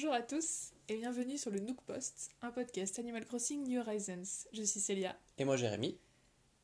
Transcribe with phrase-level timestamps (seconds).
[0.00, 4.22] Bonjour à tous et bienvenue sur le Nook Post, un podcast Animal Crossing New Horizons.
[4.52, 5.98] Je suis Célia Et moi Jérémy.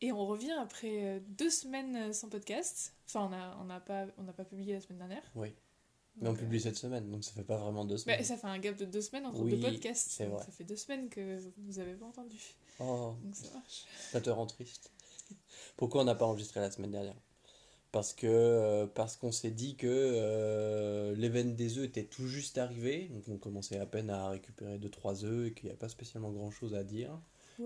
[0.01, 2.95] et on revient après euh, deux semaines sans podcast.
[3.09, 3.25] Enfin,
[3.61, 5.25] on n'a on pas, on pas publié la semaine dernière.
[5.35, 5.53] Oui.
[6.21, 8.19] Mais on publie cette semaine, donc ça fait pas vraiment deux euh, semaines.
[8.21, 10.13] bah, ça fait un gap de deux semaines entre Oui, deux podcasts.
[10.13, 10.45] c'est vrai.
[10.45, 12.39] Ça fait deux semaines que vous n'avez pas entendu.
[12.79, 13.85] Oh, Donc ça marche.
[14.13, 14.93] ça te rend triste.
[15.77, 17.17] Pourquoi on n'a pas enregistré la semaine dernière?
[17.95, 22.59] Parce que euh, parce qu'on s'est dit que euh, l'événement des œufs était tout juste
[22.59, 25.89] arrivé, donc on commençait à peine à récupérer 2-3 œufs et qu'il n'y a pas
[25.89, 27.17] spécialement grand chose à dire.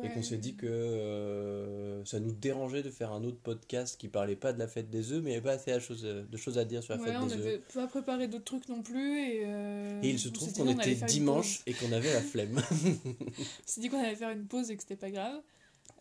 [0.03, 4.09] Et qu'on s'est dit que euh, ça nous dérangeait de faire un autre podcast qui
[4.09, 6.59] parlait pas de la fête des œufs, mais il n'y avait pas assez de choses
[6.59, 7.39] à dire sur la Ouais, fête on des œufs.
[7.39, 9.19] n'avait pas préparé d'autres trucs non plus.
[9.19, 12.21] Et, euh, Et il se on trouve qu'on on était dimanche et qu'on avait la
[12.21, 12.61] flemme.
[12.71, 15.41] On s'est dit qu'on allait faire une pause et que c'était pas grave.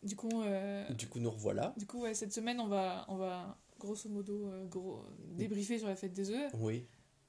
[0.03, 0.43] Du coup,
[0.97, 1.73] du coup, nous revoilà.
[1.77, 5.03] du coup ouais, cette semaine, on va, on va grosso modo euh, gros,
[5.35, 6.51] débriefer sur la fête des œufs.
[6.59, 6.85] Oui.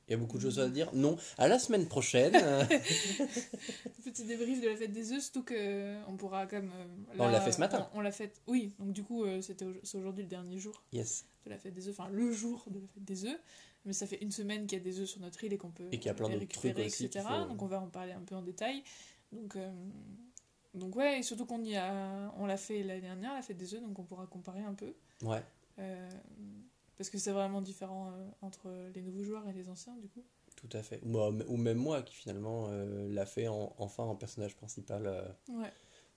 [0.06, 0.88] Il y a beaucoup de choses à dire.
[0.94, 2.34] Non, à la semaine prochaine.
[2.34, 2.64] Euh,
[4.04, 6.70] Petit débrief de la fête des œufs, surtout que on pourra quand même.
[7.10, 7.88] euh, On l'a fait ce matin.
[7.92, 8.72] On, on l'a fait, oui.
[8.78, 11.26] Donc du coup, euh, c'était c'est aujourd'hui le dernier jour yes.
[11.44, 13.38] de la fête des œufs, enfin le jour de la fête des œufs.
[13.84, 15.70] Mais ça fait une semaine qu'il y a des œufs sur notre île et qu'on
[15.70, 17.24] peut Et qu'il y a plein les récupérer, trucs aussi etc.
[17.28, 18.82] faut- Donc on va en parler un peu en détail.
[19.32, 19.70] Donc euh,
[20.74, 23.74] donc ouais, et surtout qu'on y a, on l'a fait l'année dernière la fête des
[23.74, 24.94] œufs, donc on pourra comparer un peu.
[25.22, 25.42] Ouais.
[25.78, 26.08] Euh,
[26.96, 30.24] parce que c'est vraiment différent euh, entre les nouveaux joueurs et les anciens du coup.
[30.56, 31.00] Tout à fait.
[31.04, 35.34] Moi, ou même moi qui finalement euh, l'a fait en- enfin en personnage principal.
[35.48, 35.72] Ouais.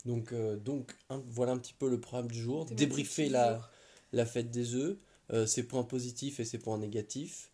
[0.06, 2.66] Donc, donc un- voilà un petit peu le programme du jour.
[2.66, 3.70] Débriefer la, jour.
[4.14, 4.98] la fête des œufs,
[5.46, 7.52] ses points positifs et ses points négatifs.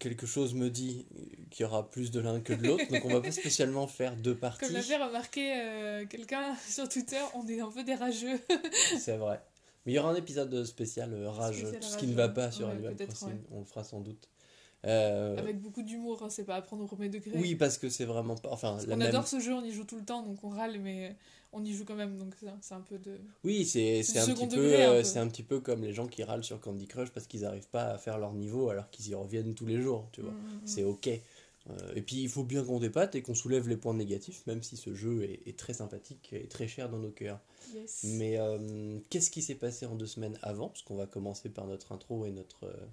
[0.00, 1.06] Quelque chose me dit
[1.50, 4.14] qu'il y aura plus de l'un que de l'autre, donc on va pas spécialement faire
[4.16, 4.60] deux parties.
[4.66, 8.38] Comme l'a fait remarquer euh, quelqu'un sur Twitter, on est un peu des rageux.
[8.98, 9.40] C'est vrai.
[9.88, 12.26] Mais il y aura un épisode spécial euh, rage, Spécial tout ce qui ne rage,
[12.26, 13.40] va pas sur ouais, Animal Crossing, ouais.
[13.52, 14.28] on le fera sans doute.
[14.84, 17.30] Euh, Avec beaucoup d'humour, hein, c'est pas à prendre au premier degré.
[17.34, 18.50] oui, parce que c'est vraiment pas.
[18.52, 19.08] Enfin, la même.
[19.08, 21.16] adore ce jeu, on y joue tout le temps, donc on râle, mais
[21.54, 23.18] on y joue quand même, donc c'est- un peu de.
[23.44, 26.44] Oui, c'est un, petit peu, euh, c'est un petit peu comme les gens qui râlent
[26.44, 29.54] sur Candy Crush parce qu'ils n'arrivent pas à faire leur niveau alors qu'ils y reviennent
[29.54, 30.32] tous les jours, tu vois.
[30.32, 31.08] Mm, mm, C'est ok.
[31.70, 34.62] Euh, et puis il faut bien qu'on dépatte et qu'on soulève les points négatifs, même
[34.62, 37.40] si ce jeu est, est très sympathique et très cher dans nos cœurs.
[37.74, 38.04] Yes.
[38.04, 40.68] Mais euh, qu'est-ce qui s'est passé en deux semaines avant?
[40.68, 42.86] Parce qu'on va commencer par notre intro et notre, euh,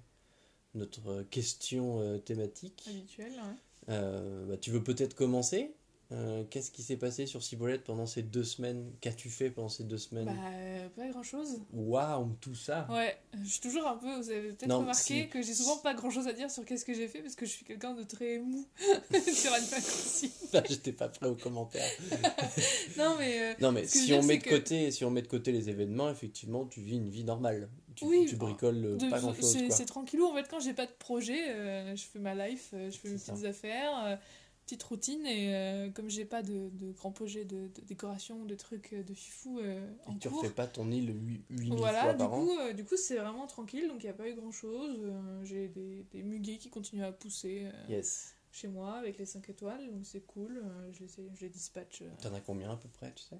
[0.74, 2.84] notre question thématique.
[2.88, 3.56] Habituel, hein.
[3.88, 5.72] Euh, bah, tu veux peut-être commencer?
[6.12, 8.92] Euh, Qu'est-ce qui s'est passé sur Cibolette pendant ces deux semaines?
[9.00, 10.26] Qu'as-tu fait pendant ces deux semaines?
[10.26, 11.60] Bah, euh, pas grand chose.
[11.72, 14.14] Waouh, tout ça Ouais, je suis toujours un peu.
[14.20, 15.28] Vous avez peut-être remarqué si.
[15.28, 17.44] que j'ai souvent pas grand chose à dire sur qu'est-ce que j'ai fait parce que
[17.44, 18.64] je suis quelqu'un de très mou
[19.34, 19.80] sur Animal.
[20.52, 21.90] Bah, J'étais pas prêt aux commentaires.
[22.96, 23.40] Non, mais.
[23.42, 25.68] euh, Non, mais si on, met de que- côté, si on met de côté les
[25.70, 27.68] événements, effectivement, tu vis une vie normale.
[27.96, 29.56] Tu, Oui, tu bah, bricoles de- pas grand-chose.
[29.70, 33.08] c'est tranquillou en fait quand j'ai pas de projet je fais ma life je fais
[33.08, 34.18] mes petites affaires
[34.66, 38.54] petite routine et euh, comme j'ai pas de, de grands projets de, de décoration de
[38.56, 41.14] trucs euh, de fifou euh, en Et tu cours refais pas ton île
[41.50, 42.44] 8000 voilà fois du par an.
[42.44, 44.98] coup, euh, du coup c'est vraiment tranquille donc il n'y a pas eu grand chose
[45.44, 48.34] j'ai des, des muguets qui continuent à pousser euh, Yes.
[48.50, 52.02] chez moi avec les 5 étoiles donc c'est cool euh, je, les, je les dispatche
[52.02, 53.36] euh, T'en as combien à peu près, tu sais?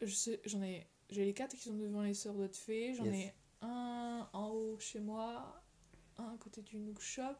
[0.00, 3.04] Je sais j'en ai j'ai les 4 qui sont devant les sœurs d'Haute Fée j'en
[3.04, 3.14] Yes.
[3.26, 5.62] ai un en haut chez moi
[6.16, 7.36] un à côté du Nook Shop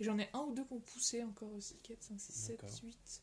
[0.00, 2.60] et j'en ai un ou deux qui ont poussé encore aussi 4, 5, 6, 7,
[2.62, 2.78] D'accord.
[2.84, 3.22] 8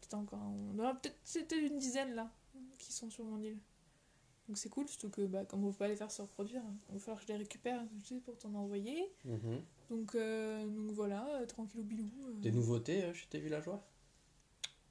[0.00, 2.30] peut-être encore un- non, peut-être c'était une dizaine là
[2.78, 3.58] qui sont sur mon île
[4.48, 6.94] donc c'est cool surtout que bah, comme on peut pas les faire se reproduire il
[6.94, 9.62] va falloir que je les récupère sais, pour t'en envoyer Mhm.
[9.90, 12.32] donc, euh, donc voilà euh, tranquille au bilou euh.
[12.40, 13.82] Des nouveautés euh, chez tes villageois?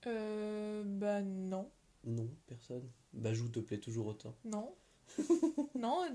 [0.05, 1.69] Euh, bah non
[2.03, 2.88] Non, personne.
[3.13, 4.35] Bajou te plaît toujours autant.
[4.45, 4.75] non
[5.75, 6.05] non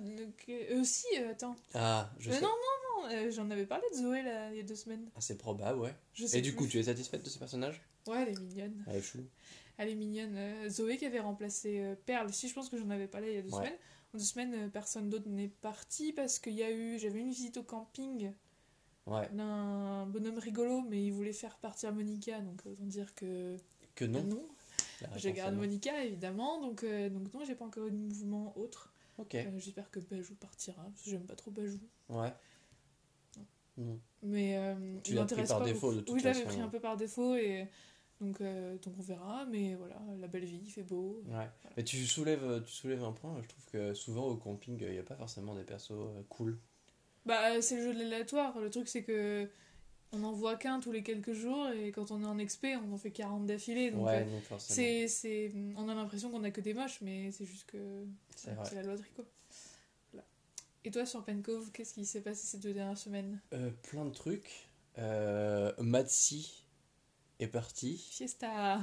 [0.84, 2.40] si attends Ah, je sais.
[2.40, 5.08] non, non, euh, j'en avais parlé de Zoé là, il y a deux semaines.
[5.14, 5.94] Ah, c'est probable, ouais.
[6.14, 7.80] Je sais Et du coup, tu es satisfaite de ce personnage?
[8.06, 8.84] Ouais, elle est mignonne.
[8.88, 9.18] Elle est chou.
[9.78, 10.34] Elle est mignonne.
[10.36, 12.32] Euh, Zoé qui avait remplacé euh, Perle.
[12.32, 13.56] Si, je pense que j'en avais parlé il y a deux Ouais.
[13.64, 13.78] semaines.
[14.14, 16.99] En deux semaines, personne d'autre n'est parti parce qu'il y a eu.
[16.99, 18.32] J'avais une visite au camping
[19.06, 19.28] Ouais.
[19.32, 23.56] d'un bonhomme rigolo, mais il voulait faire partir Monica, donc autant dire que
[23.94, 24.22] Que non.
[24.22, 24.46] non.
[25.16, 25.56] Je garde.
[25.56, 28.93] Monica évidemment, donc, euh, donc non, j'ai pas encore eu de mouvement autre.
[29.19, 29.34] Ok.
[29.34, 31.81] Euh, J'espère que Bajou partira, parce que j'aime pas trop Bajou.
[32.08, 32.32] Ouais.
[33.76, 33.98] Non.
[34.22, 36.69] Mais euh, Tu l'as pris par pas défaut, de toute Oui, je l'avais pris un
[36.69, 37.66] peu par défaut et
[38.20, 39.44] donc, euh, donc on verra.
[39.46, 41.22] Mais voilà, la belle vie, il fait beau.
[41.28, 41.48] Ouais.
[41.76, 43.36] Mais tu soulèves, tu soulèves un point.
[43.42, 46.58] Je trouve que souvent au camping, il n'y a pas forcément des persos euh, cool.
[47.26, 48.58] Bah, c'est le jeu de l'aléatoire.
[48.60, 49.48] Le truc, c'est que
[50.12, 52.92] on en voit qu'un tous les quelques jours et quand on est en XP, on
[52.92, 53.90] en fait 40 d'affilée.
[53.90, 57.46] Donc, ouais, euh, c'est, c'est, on a l'impression qu'on a que des moches, mais c'est
[57.46, 58.04] juste que
[58.36, 59.24] C'est la Rico.
[59.24, 59.26] Voilà.
[60.84, 63.40] Et toi, sur Pencove, qu'est-ce qui s'est passé ces deux dernières semaines?
[63.52, 64.69] Euh, plein de trucs.
[64.99, 65.73] Euh,
[67.38, 68.08] est parti.
[68.11, 68.81] Fiesta.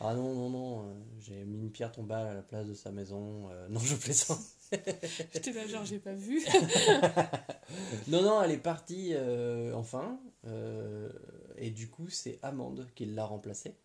[0.00, 2.90] Ah non, non, non, euh, j'ai mis une pierre tombale à la place de sa
[2.90, 3.50] maison.
[3.50, 4.40] euh, non, je plaisante.
[5.34, 6.42] J'étais là, genre, j'ai pas vu.
[8.08, 9.14] non, non, elle est partie
[9.74, 10.18] enfin.
[11.58, 13.76] et du coup, c'est Amande qui l'a remplacée.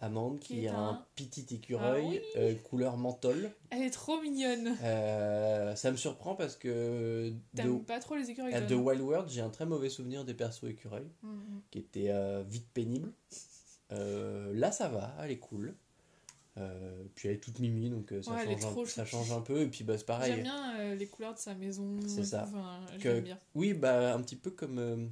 [0.00, 2.20] Amande qui, est a un- un petit écureuil Ah oui.
[2.36, 3.50] euh, couleur menthol.
[3.70, 4.74] Elle est trop mignonne.
[4.82, 9.00] Euh, ça me surprend parce que de, pas trop les écureuils à The jaunes Wild
[9.02, 11.60] World, j'ai un très mauvais souvenir des persos écureuils Mhm.
[11.70, 13.12] qui étaient euh, vite pénibles.
[13.92, 15.74] Euh, là, ça va, elle est cool.
[16.58, 19.10] Euh, puis elle est toute mimi, donc euh, ça, Ouais, change un, trop ça choupi.
[19.16, 19.60] change un peu.
[19.62, 20.32] Et puis bah, c'est pareil.
[20.32, 21.98] J'aime bien euh, les couleurs de sa maison.
[22.06, 22.42] C'est ça.
[22.50, 23.38] tout, enfin, Que- J'aime bien.
[23.54, 24.78] Oui, bah un petit peu comme.
[24.78, 25.06] euh,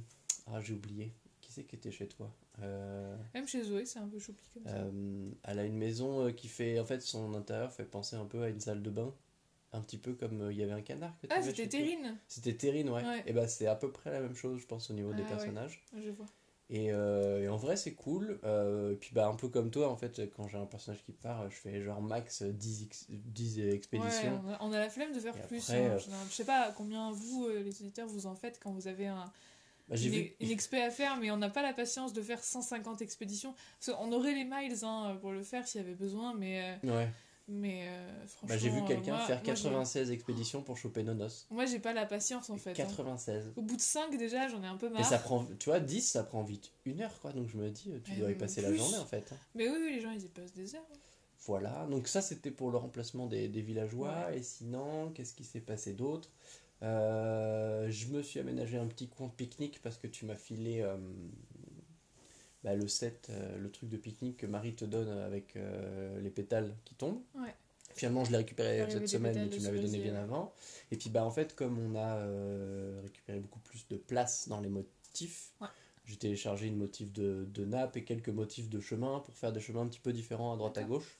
[0.47, 1.13] Ah, j'ai oublié.
[1.41, 2.29] Qui c'est qui était chez toi?
[2.63, 4.75] Euh, Même chez Zoé, c'est un peu choupi comme ça.
[4.75, 6.79] euh, Elle a une maison euh, qui fait.
[6.79, 9.13] En fait, son intérieur fait penser un peu à une salle de bain.
[9.71, 11.67] Un petit peu comme euh, il y avait un canard que ah, c'était.
[11.67, 12.17] Terrine.
[12.27, 13.03] C'était Terrine, ouais.
[13.03, 13.23] Ouais.
[13.27, 15.25] Et bah c'est à peu près la même chose, je pense, au niveau des Ah,
[15.25, 15.29] ouais.
[15.29, 15.83] personnages.
[15.95, 16.25] Je vois.
[16.71, 18.39] Et, euh, et en vrai, c'est cool.
[18.43, 21.11] Euh, et puis, bah, un peu comme toi, en fait, quand j'ai un personnage qui
[21.13, 24.39] part, je fais genre max 10, ex- 10 Ouais, expéditions.
[24.45, 25.67] on, a, on a la flemme de faire Et plus.
[25.67, 25.99] après, hein, euh.
[26.29, 29.31] Je sais pas combien vous, les auditeurs, vous en faites quand vous avez un,
[29.89, 30.35] Bah, j'ai une, vu.
[30.39, 33.53] une expé à faire, mais on n'a pas la patience de faire 150 expéditions.
[33.79, 36.95] Parce qu'on aurait les miles hein, pour le faire s'il y avait besoin, mais, euh,
[36.97, 37.09] Ouais.
[37.47, 38.49] mais euh, franchement.
[38.49, 41.47] Bah, j'ai vu euh, quelqu'un moi- faire moi, j'ai- 96 expéditions pour choper Nonos.
[41.49, 42.71] Moi, j'ai pas la patience en fait.
[42.71, 42.73] hein.
[42.75, 43.51] 96.
[43.55, 45.05] Au bout de 5 déjà, j'en ai un peu Et marre.
[45.05, 47.31] ça prend, tu vois, 10, ça prend vite une heure, quoi.
[47.31, 49.31] Donc je me dis, tu Ouais, dois y mais passer la journée, en fait.
[49.31, 49.37] hein.
[49.55, 50.85] Mais oui, oui, les gens ils y passent des heures.
[50.93, 50.97] hein.
[51.45, 51.87] Voilà.
[51.89, 54.27] Donc ça, c'était pour le remplacement des, des villageois.
[54.27, 54.37] Ouais.
[54.39, 56.29] Et sinon, qu'est-ce qui s'est passé d'autre?
[56.81, 60.97] Euh, Je me suis aménagé un petit coin pique-nique parce que tu m'as filé euh,
[62.63, 65.57] bah, le set, euh, le truc de pique-nique que Marie te donne avec
[66.21, 67.21] les pétales qui tombent.
[67.35, 67.53] Ouais.
[67.95, 70.53] Finalement, je l'ai récupéré cette semaine, mais de tu me l'avais donné bien avant.
[70.91, 74.69] Et puis, bah, en fait, comme on a récupéré beaucoup plus de place dans les
[74.69, 75.67] motifs, Ouais.
[76.05, 79.59] j'ai téléchargé une motif de, de nappe et quelques motifs de chemin pour faire des
[79.59, 81.19] chemins un petit peu différents à droite à gauche.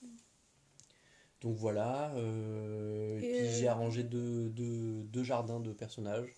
[1.42, 2.14] Donc voilà.
[2.16, 6.36] euh, et, Et, puis euh, j'ai arrangé deux, deux, deux jardins de personnages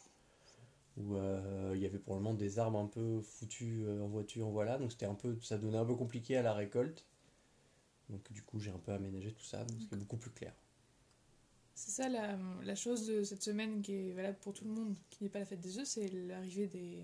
[0.97, 4.77] où euh, il y avait probablement des arbres un peu foutus euh, en voiture, voilà.
[4.77, 7.05] Donc c'était un peu, ça donnait un peu compliqué à la récolte.
[8.09, 10.53] Donc du coup j'ai un peu aménagé tout ça, donc c'est beaucoup plus clair.
[11.73, 14.95] C'est ça la, la chose de cette semaine qui est valable pour tout le monde,
[15.09, 17.01] qui n'est pas la fête des œufs, c'est l'arrivée des,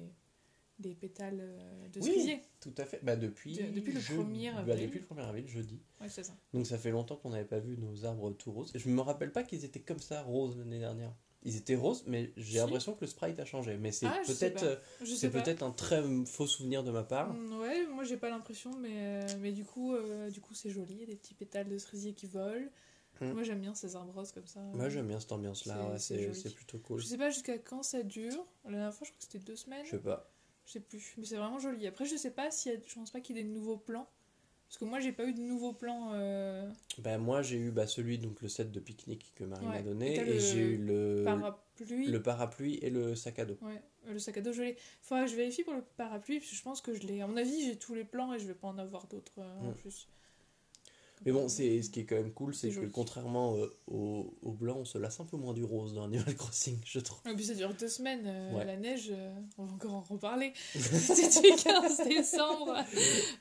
[0.80, 2.06] des pétales euh, de Oui.
[2.06, 2.42] cerisier.
[2.60, 3.00] Tout à fait.
[3.04, 4.86] Bah depuis, De- depuis le je- 1er bah, avril.
[4.88, 5.80] depuis le 1er avril, jeudi.
[6.02, 6.36] Ouais, c'est ça.
[6.54, 8.72] Donc ça fait longtemps qu'on n'avait pas vu nos arbres tout roses.
[8.76, 11.14] Je me rappelle pas qu'ils étaient comme ça roses l'année dernière.
[11.44, 12.58] Ils étaient roses, mais j'ai Si.
[12.58, 13.78] l'impression que le sprite a changé.
[13.78, 14.76] Mais c'est Ah, peut-être, euh,
[15.06, 17.34] c'est peut-être un très faux souvenir de ma part.
[17.34, 20.70] Mm, Ouais, moi j'ai pas l'impression, mais, euh, mais du coup, euh, du coup c'est
[20.72, 22.68] joli, il y a des petits pétales de cerisier qui volent.
[23.22, 23.32] Mm.
[23.32, 24.60] Moi j'aime bien ces arbres roses comme ça.
[24.74, 27.00] Moi j'aime bien cette ambiance-là, c'est- ouais, c'est c'est plutôt cool.
[27.00, 28.46] Je sais pas jusqu'à quand ça dure.
[28.66, 29.86] La dernière fois je crois que c'était deux semaines.
[29.86, 30.30] Je sais pas.
[30.68, 31.88] Je sais plus, mais c'est vraiment joli.
[31.88, 32.50] Après, je sais pas a...
[32.52, 34.08] Je pense pas qu'il y ait des nouveaux plans.
[34.68, 36.12] Parce que moi, j'ai pas eu de nouveaux plans.
[36.14, 36.70] euh,
[37.00, 39.72] Ben, moi j'ai eu bah, celui, donc le set de pique-nique que Marie Ouais.
[39.78, 42.08] m'a donné, Et j'ai eu le, parapluie.
[42.08, 43.58] le parapluie et le sac à dos.
[43.62, 44.78] Ouais, le sac à dos, je l'ai.
[45.02, 47.22] Faudra que je vérifie pour le parapluie, parce que je pense que je l'ai.
[47.22, 49.60] À mon avis, j'ai tous les plans et je vais pas en avoir d'autres euh,
[49.62, 49.76] en Mm.
[49.76, 50.10] plus.
[51.26, 52.92] Mais bon, c'est ce qui est quand même cool, c'est C'est que joli.
[52.92, 56.36] contrairement euh, au, au blanc, on se lasse un peu moins du rose dans Animal
[56.38, 57.20] Crossing, je trouve.
[57.30, 58.24] Et puis ça dure deux semaines.
[58.26, 58.66] euh, Ouais.
[58.66, 60.54] La neige, euh, on va encore en reparler.
[60.76, 62.76] C'était du 15 décembre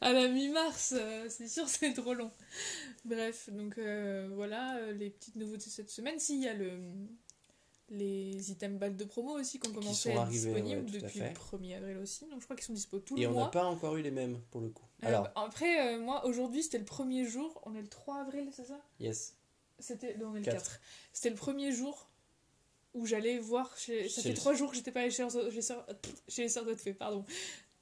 [0.00, 0.94] à la mi-mars.
[1.28, 2.30] c'est sûr, c'est trop long.
[3.04, 3.78] Bref, donc
[4.34, 6.18] voilà les petites nouveautés cette semaine.
[6.18, 6.72] S'il y a le,
[7.90, 11.20] les items balles de promo aussi qui ont commencé sont à être disponibles ouais, depuis
[11.20, 12.26] le 1er avril aussi.
[12.28, 13.42] Donc je crois qu'ils sont dispo tout Et le on mois.
[13.44, 14.85] n'a pas encore eu les mêmes pour le coup.
[15.04, 17.60] Euh, Alors, après, euh, moi aujourd'hui c'était le premier jour.
[17.64, 18.80] On est le 3 avril, c'est ça?
[19.00, 19.36] Yes.
[19.78, 20.62] C'était non, on est le Quatre.
[20.72, 20.80] 4.
[21.12, 22.08] C'était le premier jour
[22.94, 24.08] où j'allais voir chez...
[24.08, 25.86] ça Chez fait trois jours que j'étais pas allée chez, les sœurs-
[26.28, 27.24] chez les sœurs de fée, pardon.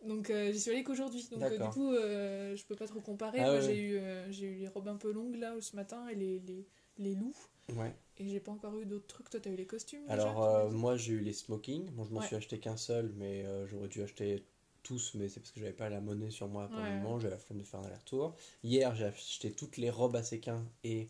[0.05, 1.27] Donc euh, j'y suis allée qu'aujourd'hui.
[1.31, 3.39] Donc euh, du coup, euh, je peux pas trop comparer.
[3.41, 6.15] Ah Moi j'ai eu j'ai eu les robes un peu longues là ce matin et
[6.17, 6.67] les, les,
[6.99, 7.37] les loups
[7.77, 7.95] Ouais.
[8.19, 9.31] et j'ai pas encore eu d'autres trucs.
[9.31, 11.91] Toi t'as eu les costumes Alors, moi j'ai eu les smokings.
[11.93, 12.27] Bon, je m'en Ouais.
[12.27, 14.45] suis acheté qu'un seul, mais j'aurais dû acheter
[14.85, 16.89] tous, mais c'est parce que j'avais pas la monnaie sur moi pour Ouais.
[16.91, 17.19] le moment.
[17.19, 18.37] J'avais la flemme de faire un aller-retour.
[18.63, 21.09] Hier, j'ai acheté toutes les robes à séquins et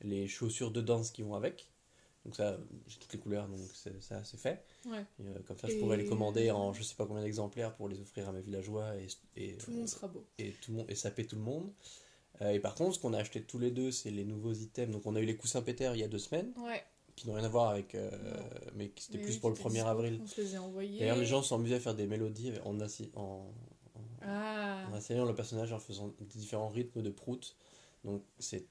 [0.00, 1.68] les chaussures de danse qui vont avec.
[2.24, 4.62] Donc, ça, j'ai toutes les couleurs, donc c'est- ça c'est fait.
[4.86, 7.22] Ouais, Et, euh, comme ça, je Et- pourrais les commander en je sais pas combien
[7.22, 9.06] d'exemplaires pour les offrir à mes villageois et,
[9.36, 10.24] et, tout le monde sera beau.
[10.38, 11.70] et tout le monde et saper tout le monde.
[12.42, 14.92] Euh, et par contre, ce qu'on a acheté tous les deux, c'est les nouveaux items.
[14.92, 16.84] Donc, on a eu les coussins péteurs il y a deux semaines, Ouais.
[17.20, 17.94] Qui n'ont rien à voir avec.
[17.94, 18.10] euh,
[18.74, 19.88] mais qui c'était plus oui, pour le qui étaient 1er dispo.
[19.88, 20.20] avril.
[20.22, 20.98] On se les a envoyés.
[21.00, 23.46] D'ailleurs, les gens s'amusaient à faire des mélodies en, assi- en,
[24.22, 24.86] Ah.
[24.90, 27.56] en asseyant le personnage en faisant différents rythmes de prout.
[28.04, 28.66] Donc, c'est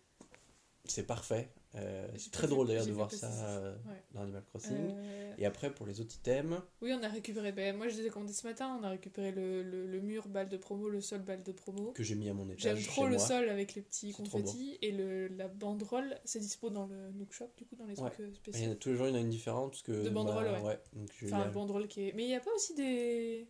[0.92, 1.50] c'est parfait.
[1.76, 4.02] Euh, c'est très drôle d'ailleurs de voir ça euh, Ouais.
[4.14, 4.74] dans Animal Crossing.
[4.76, 7.52] Euh, Et après, pour les autres items, Oui, on a récupéré.
[7.52, 8.76] Ben, moi, je les ai commandés ce matin.
[8.80, 11.92] On a récupéré le, le, le mur balle de promo, le sol balle de promo.
[11.92, 13.20] que j'ai mis à mon étage J'aime chez trop le moi.
[13.28, 14.80] sol avec les petits confettis.
[14.82, 18.10] Et le, la banderole, c'est dispo dans le Nook Shop, du coup, dans les Ouais.
[18.10, 18.72] trucs euh, Et il y en spéciaux.
[18.72, 19.72] a tous les jours, il y en a une différente.
[19.72, 20.80] Parce que, De banderole, ouais.
[20.94, 22.14] donc Enfin, l'ai- banderole qui est.
[22.14, 23.48] Mais il n'y a pas aussi des.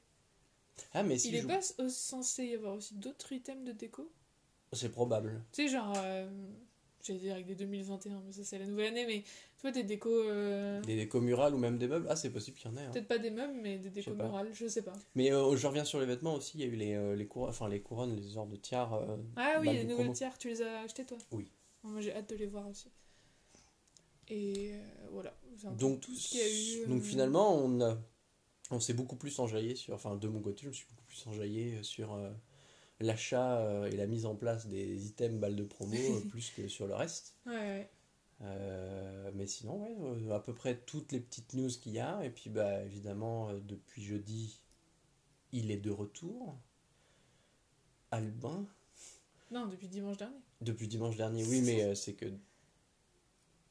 [0.93, 4.11] Ah, mais si, il est pas censé y avoir aussi d'autres items de déco?
[4.73, 5.43] C'est probable.
[5.53, 5.93] Tu sais, genre.
[7.07, 9.05] J'allais dire avec des 2021, mais ça, c'est la nouvelle année.
[9.07, 10.09] Mais tu vois, des décos.
[10.11, 12.81] euh, Des décos murales ou même des meubles, ah, c'est possible qu'il y en ait.
[12.85, 12.91] hein.
[12.91, 14.93] Peut-être pas des meubles, mais des décos murales, je sais pas.
[15.15, 16.57] Mais euh, je reviens sur les vêtements aussi.
[16.57, 18.93] Il y a eu les, euh, les, couronnes, enfin, les couronnes, les genres de tiers.
[18.93, 21.17] euh, Ah oui, les nouvelles tiers, tu les as achetées toi?
[21.31, 21.49] Oui.
[21.83, 22.89] Moi j'ai hâte de les voir aussi.
[24.29, 24.73] Et
[25.11, 25.33] voilà.
[25.77, 26.87] Donc, tout ce qu'il y a eu.
[26.87, 27.97] donc finalement, on, a,
[28.71, 29.93] on s'est beaucoup plus enjaillé sur.
[29.93, 32.13] Enfin, de mon côté, je me suis beaucoup plus enjaillé sur
[32.99, 36.67] l'achat euh, et la mise en place des items balles de promo euh, plus que
[36.67, 37.35] sur le reste.
[37.45, 37.89] Ouais, ouais.
[38.41, 42.23] Euh, mais sinon, ouais, euh, à peu près toutes les petites news qu'il y a.
[42.23, 44.59] Et puis, bah, évidemment, euh, depuis jeudi,
[45.51, 46.57] il est de retour.
[48.11, 48.65] Albin?
[49.51, 50.37] Non, depuis dimanche dernier.
[50.61, 52.25] Depuis dimanche dernier, oui, mais c'est que.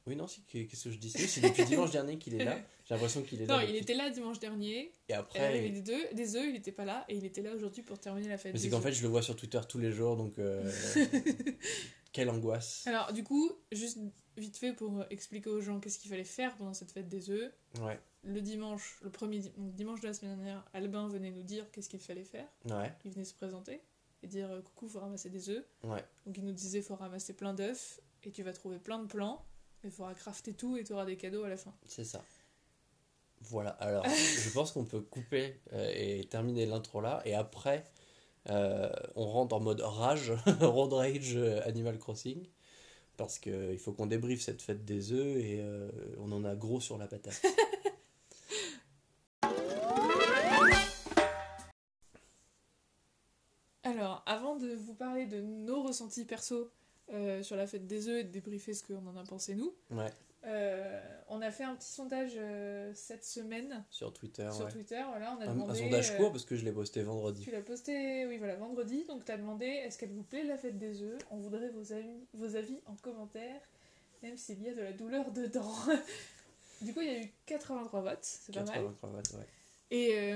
[0.07, 1.19] Oui, non, c'est que- qu'est-ce que je disais?
[1.27, 2.57] C'est depuis dimanche dernier qu'il est là.
[2.85, 3.57] J'ai l'impression qu'il est là.
[3.61, 4.79] Non, il était là dimanche dernier.
[4.79, 5.41] Et Il après.
[5.41, 7.05] avait des œufs, des œufs, il était pas là.
[7.09, 8.53] Et il était là aujourd'hui pour terminer la fête.
[8.53, 10.39] Mais c'est qu'en fait, je le vois sur Twitter tous les jours, donc.
[10.39, 10.63] euh,
[12.13, 12.87] Quelle angoisse.
[12.87, 13.99] Alors, du coup, juste
[14.39, 17.53] vite fait pour expliquer aux gens qu'est-ce qu'il fallait faire pendant cette fête des œufs.
[17.83, 21.71] Ouais, Le dimanche, le premier donc dimanche de la semaine dernière, Albin venait nous dire
[21.73, 22.49] qu'est-ce qu'il fallait faire.
[22.71, 23.81] ouais, Il venait se présenter
[24.23, 25.65] et dire euh, coucou, faut ramasser des œufs.
[25.85, 26.03] ouais.
[26.25, 29.45] Donc il nous disait faut ramasser plein d'œufs et tu vas trouver plein de plans.
[29.85, 31.73] Il faudra crafter tout et tu auras des cadeaux à la fin.
[31.87, 32.23] C'est ça.
[33.43, 37.85] Voilà, alors je pense qu'on peut couper euh, et terminer l'intro là, et après
[38.49, 42.47] euh, on rentre en mode rage, road rage euh, Animal Crossing,
[43.17, 46.81] parce qu'il faut qu'on débriefe cette fête des œufs et euh, on en a gros
[46.81, 47.43] sur la patate.
[53.83, 56.71] Alors, avant de vous parler de nos ressentis perso
[57.13, 59.75] euh, sur la fête des œufs et de débriefer ce qu'on en a pensé nous,
[59.91, 60.11] Ouais,
[60.45, 64.73] euh, on a fait un petit sondage euh, cette semaine sur Twitter, sur ouais.
[64.73, 65.03] Twitter.
[65.09, 67.43] Voilà, on a Un, un demandé, sondage court parce que je l'ai posté vendredi.
[67.43, 69.05] Tu l'as posté, oui, voilà, vendredi.
[69.09, 71.19] Donc, tu as demandé est-ce qu'elle vous plaît la fête des œufs?
[71.31, 73.61] On voudrait vos avis, vos avis en commentaire,
[74.23, 75.73] même s'il y a de la douleur dedans.
[76.81, 78.75] du coup, il y a eu 83 votes, c'est pas mal.
[78.75, 79.47] 80 cravates, ouais.
[79.91, 80.35] Et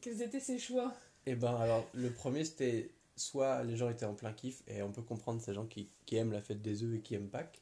[0.00, 0.92] quels étaient ces choix?
[1.26, 4.90] Et ben alors, le premier c'était soit les gens étaient en plein kiff, et on
[4.92, 7.60] peut comprendre ces gens qui, qui aiment la fête des œufs et qui aiment Pâques.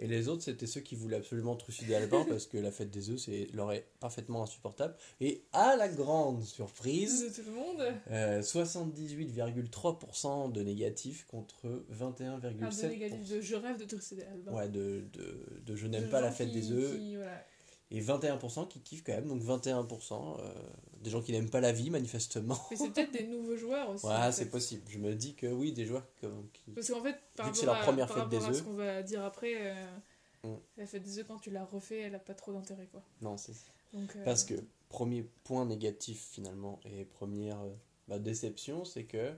[0.00, 3.10] Et les autres, c'était ceux qui voulaient absolument trucider Albin parce que la fête des
[3.10, 4.96] œufs, c'est leur est parfaitement insupportable.
[5.20, 7.80] Et à la grande surprise, de tout le monde
[8.10, 12.16] euh, 78,3% de négatifs contre Un de
[12.56, 12.88] 21,7%.
[12.88, 14.52] négatif de je rêve de trucider Albin.
[14.52, 16.98] Ouais, de, de, de je De n'aime pas la fête qui- des œufs.
[16.98, 17.46] qui, voilà.
[17.96, 20.38] Et 21% qui kiffent quand même, donc 21%.
[20.40, 20.52] euh,
[21.00, 22.58] des gens qui n'aiment pas la vie, manifestement.
[22.70, 24.06] Mais c'est peut-être des nouveaux joueurs aussi.
[24.06, 24.82] Ouais, c'est possible.
[24.88, 26.70] Je me dis que oui, des joueurs comme- qui.
[26.72, 28.72] Parce qu'en fait, par rapport, leur à, première par fête rapport des à ce qu'on
[28.74, 29.96] va dire après, euh,
[30.44, 30.54] Mm.
[30.78, 32.86] la fête des œufs, quand tu l'as refait, elle a pas trop d'intérêt.
[32.90, 33.02] quoi.
[33.20, 33.52] Non, c'est.
[33.92, 34.54] Donc, euh, Parce que,
[34.88, 37.74] premier point négatif finalement, et première euh,
[38.08, 39.32] bah, déception, c'est que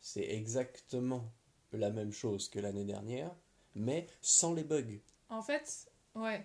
[0.00, 1.32] c'est exactement
[1.72, 3.34] la même chose que l'année dernière,
[3.76, 4.98] mais sans les bugs.
[5.28, 6.44] En fait, ouais.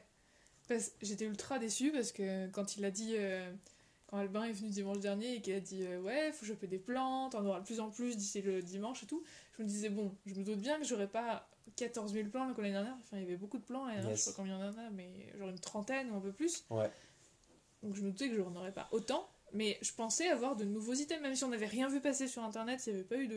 [1.02, 3.14] J'étais ultra déçue parce que quand il a dit.
[3.18, 3.52] euh,
[4.08, 6.80] quand Albin est venu dimanche dernier et qu'il a dit euh, Ouais, faut choper des
[6.80, 9.24] plantes, on aura de plus en plus d'ici le dimanche et tout,
[9.56, 12.72] je me disais Bon, je me doute bien que j'aurais pas 14 000 plans l'année
[12.72, 12.96] dernière.
[13.04, 14.20] Enfin, il y avait beaucoup de plans l'année dernière, Yes.
[14.20, 16.32] je sais pas combien il y en a, mais genre une trentaine ou un peu
[16.32, 16.66] plus.
[16.72, 16.90] Ouais.
[17.84, 19.30] Donc je me doutais que je n'en aurais pas autant.
[19.54, 22.44] Mais je pensais avoir de nouveaux items, même si on n'avait rien vu passer sur
[22.44, 23.30] internet, s'il n'y avait pas eu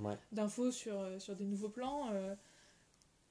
[0.00, 0.16] Ouais.
[0.32, 2.10] d'infos sur, euh, sur des nouveaux plans.
[2.12, 2.34] euh,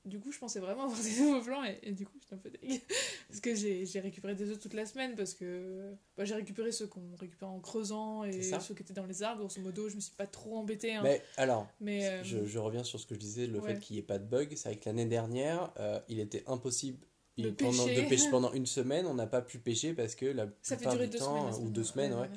[0.06, 2.38] du coup, je pensais vraiment avoir des nouveaux plans et, et du coup, j'étais un
[2.38, 2.80] peu dégueu.
[3.30, 6.88] Parce que j'ai récupéré des œufs toute la semaine parce que bah, j'ai récupéré ceux
[6.88, 9.40] qu'on récupère en creusant et ceux qui étaient dans les arbres.
[9.42, 10.96] Grosso modo, je me suis pas trop embêtée.
[10.96, 11.02] hein.
[11.04, 13.74] Mais alors, Mais, euh, je, je reviens sur ce que je disais, le ouais.
[13.76, 14.54] fait qu'il n'y ait pas de bug.
[14.56, 17.00] C'est vrai que l'année dernière, euh, il était impossible.
[17.38, 18.04] De pendant, pêcher.
[18.04, 20.82] de pêcher pendant une semaine, on n'a pas pu pêcher parce que la ça fait
[20.82, 21.66] plupart durer du deux temps, semaines.
[21.68, 22.30] ou deux semaines, ouais,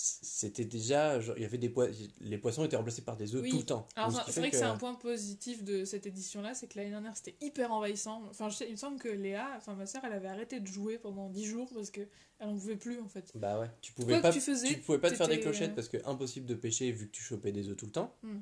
[0.00, 1.88] c'était déjà genre, il y avait des pois-
[2.20, 3.50] les poissons étaient remplacés par des œufs Oui.
[3.50, 6.54] tout le temps Alors, ce c'est vrai que, c'est un point positif de cette édition-là,
[6.54, 8.22] c'est que l'année dernière c'était hyper envahissant.
[8.30, 10.66] Enfin, je sais- il me semble que Léa, enfin ma soeur, elle avait arrêté de
[10.68, 12.02] jouer pendant 10 jours parce que
[12.38, 13.32] elle en pouvait plus en fait.
[13.34, 15.72] bah ouais tu pouvais Quoi pas tu faisais, tu pouvais pas te faire des clochettes
[15.72, 18.14] euh, parce que impossible de pêcher vu que tu chopais des œufs tout le temps
[18.22, 18.38] Hmm.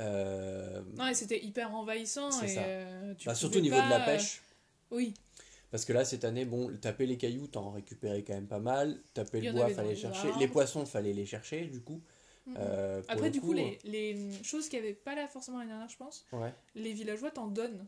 [0.00, 2.28] Euh, Non, et c'était hyper envahissant.
[2.42, 2.62] Et ça.
[2.62, 4.42] euh, tu bah, surtout au niveau de la pêche
[4.90, 5.14] Oui,
[5.72, 9.00] parce que là cette année bon taper les cailloux t'en récupérais quand même pas mal
[9.14, 12.00] taper le bois fallait les chercher les poissons fallait les chercher du coup
[12.44, 12.56] Mhm.
[12.58, 15.70] Euh, Après, du coup, coup, les, les choses qu'il n'y avait pas là forcément l'année
[15.70, 17.86] dernière, je pense, ouais les villageois t'en donnent.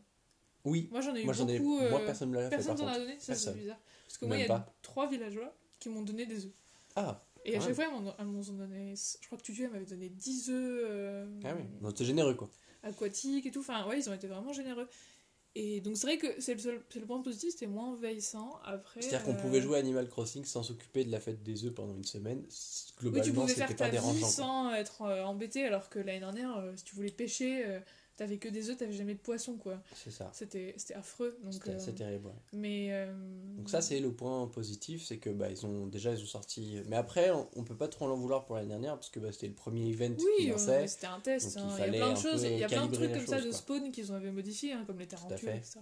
[0.63, 1.59] Oui, Moi, j'en ai eu moi j'en ai.
[1.59, 1.77] beaucoup.
[1.81, 3.77] euh, Moi personne me l'a fait personne t'en a donné, ça c'est bizarre.
[4.07, 6.53] Parce que moi, il y a trois villageois qui m'ont donné des œufs.
[6.95, 7.65] Ah, Et à Ouais.
[7.65, 7.83] chaque fois,
[8.17, 8.93] elles m'en ont donné.
[8.95, 10.55] Je crois que Tutu, elle m'avait donné 10 œufs
[10.89, 11.63] euh, ah oui.
[11.81, 12.49] Donc c'est généreux quoi.
[12.81, 13.59] aquatiques et tout.
[13.59, 14.87] Enfin, ouais, ils ont été vraiment généreux.
[15.57, 18.59] Et donc, c'est vrai que c'est le, seul- le point positif, c'était moins envahissant.
[18.65, 19.01] Après.
[19.01, 21.73] C'est-à-dire qu'on euh, pouvait jouer à Animal Crossing sans s'occuper de la fête des œufs
[21.73, 22.39] pendant une semaine.
[22.39, 24.27] Oui, tu Globalement, pouvais c'était faire pas ta dérangeant.
[24.27, 27.79] sans être euh, embêté, alors que l'année dernière, euh, si tu voulais pêcher, euh,
[28.17, 29.81] t'avais que des œufs, t'avais jamais de poisson, quoi.
[29.93, 30.29] C'est ça.
[30.33, 31.37] C'était c'était affreux.
[31.43, 32.27] Donc, C'était euh, assez terrible.
[32.27, 32.33] ouais.
[32.53, 32.87] mais.
[32.91, 33.13] euh,
[33.57, 36.79] Donc ça c'est le point positif, c'est que bah ils ont déjà ils ont sorti.
[36.87, 39.31] Mais après on, on peut pas trop l'en vouloir pour l'année dernière parce que bah,
[39.31, 40.87] c'était le premier event Oui, qui euh, lançait.
[40.87, 41.57] c'était un test.
[41.57, 41.87] Donc, il hein.
[41.87, 43.49] Il, y a plein de choses, il y a plein de trucs comme ça de
[43.49, 43.53] quoi.
[43.53, 45.57] spawn qu'ils ont avait modifié, hein, comme les tarentules, fait.
[45.57, 45.79] etc.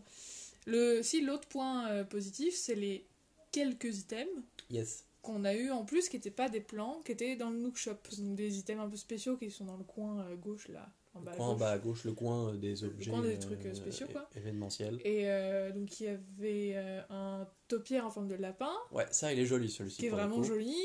[0.66, 3.06] Le, si l'autre point euh, positif, c'est les
[3.52, 4.30] quelques items
[4.72, 5.04] Yes.
[5.22, 7.76] qu'on a eu en plus qui n'étaient pas des plans, qui étaient dans le Nook
[7.78, 7.96] Shop.
[8.18, 11.32] Donc des items un peu spéciaux qui sont dans le coin gauche là, en bas
[11.32, 11.60] Le à coin en gauche.
[11.60, 13.12] bas à gauche, le coin euh, des objets.
[13.12, 14.28] coin des trucs, euh, spéciaux, quoi.
[14.36, 15.00] Événementiels.
[15.06, 19.32] Et euh, donc il y avait euh, un taupière en forme de lapin Ouais, ça
[19.34, 19.98] il est joli celui-ci.
[19.98, 20.76] qui est le vraiment joli.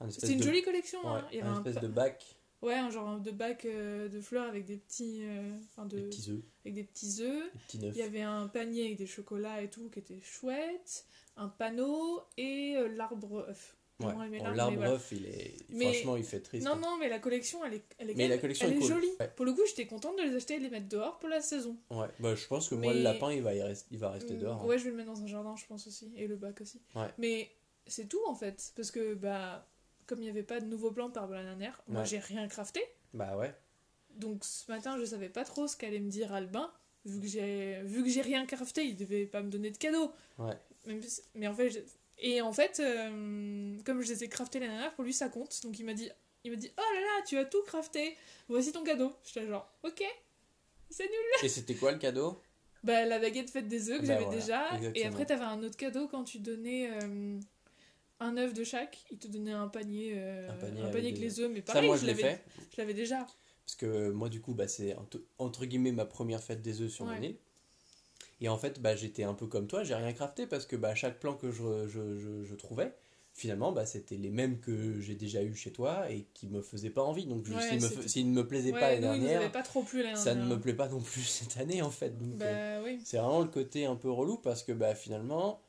[0.00, 1.00] Un C'est une de- jolie collection.
[1.00, 1.28] Ouais, hein.
[1.32, 4.48] Il y avait un espèce de bac, ouais, un genre de bac euh, de fleurs
[4.48, 7.50] avec des petits, euh, enfin de, des petits œufs, avec des petits œufs.
[7.74, 11.04] Il y avait un panier avec des chocolats et tout qui était chouette,
[11.36, 13.76] un panneau et euh, l'arbre œuf.
[14.06, 14.38] Ouais.
[14.54, 14.98] l'arbre, voilà.
[15.12, 15.54] il est.
[15.70, 16.64] Mais- Franchement, il fait triste.
[16.66, 16.80] Non, hein.
[16.80, 18.88] non, mais la collection, elle est, elle est, Mais la collection elle est est cool.
[18.88, 19.10] jolie.
[19.20, 19.30] Ouais.
[19.36, 21.40] Pour le coup, j'étais contente de les acheter et de les mettre dehors pour la
[21.40, 21.76] saison.
[21.90, 24.34] Ouais, bah je pense que moi, le lapin, il va, y rester, il va rester
[24.34, 24.62] Mm, dehors.
[24.62, 24.66] hein.
[24.66, 26.12] Ouais, je vais le mettre dans un jardin, je pense aussi.
[26.16, 26.80] Et le bac aussi.
[26.94, 27.08] Ouais.
[27.18, 27.50] Mais
[27.86, 28.72] c'est tout en fait.
[28.76, 29.66] Parce que, bah,
[30.06, 32.80] comme il n'y avait pas de nouveaux plans par l'année dernière, moi j'ai rien crafté.
[33.14, 33.54] Bah ouais.
[34.16, 36.70] Donc ce matin, je savais pas trop ce qu'allait me dire Albin.
[37.06, 40.12] Vu que j'ai vu que j'ai rien crafté, il devait pas me donner de cadeau.
[40.38, 40.52] Ouais.
[40.86, 41.00] Même
[41.34, 41.84] mais en fait,
[42.20, 45.60] et en fait, euh, comme je les ai craftés l'année dernière, pour lui ça compte.
[45.62, 46.10] Donc il m'a dit,
[46.44, 48.16] il m'a dit, oh là là, tu as tout crafté.
[48.48, 49.12] Voici ton cadeau.
[49.24, 50.02] J'étais genre, ok,
[50.90, 51.44] c'est nul.
[51.44, 52.40] Et c'était quoi le cadeau?
[52.82, 54.92] Bah la baguette faite des œufs que Bah, j'avais voilà, déjà.
[54.94, 57.38] Et après t'avais un autre cadeau quand tu donnais euh,
[58.20, 58.98] un œuf de chaque.
[59.10, 61.50] Il te donnait un panier, euh, Un panier un avec panier avec des les œufs.
[61.50, 62.44] Mais Ça, pareil, moi, je l'avais, fait.
[62.74, 63.26] je l'avais déjà.
[63.66, 66.90] Parce que moi, du coup, bah, c'est entre- entre guillemets ma première fête des œufs
[66.90, 67.16] sur Ouais.
[67.16, 67.36] mon île.
[68.40, 70.94] Et en fait, bah, j'étais un peu comme toi, j'ai rien crafté parce que bah,
[70.94, 72.94] chaque plan que je, je, je, je trouvais,
[73.34, 76.90] finalement, bah, c'était les mêmes que j'ai déjà eu chez toi et qui me faisaient
[76.90, 77.26] pas envie.
[77.26, 77.60] Donc, Ouais,
[78.06, 80.46] s'ils me, ne me plaisaient Ouais, pas l'année dernière, pas trop plu l'année ça ne
[80.46, 82.16] me plaît pas non plus cette année en fait.
[82.18, 83.00] Donc, euh, Bah oui.
[83.04, 85.60] c'est vraiment le côté un peu relou parce que bah, finalement,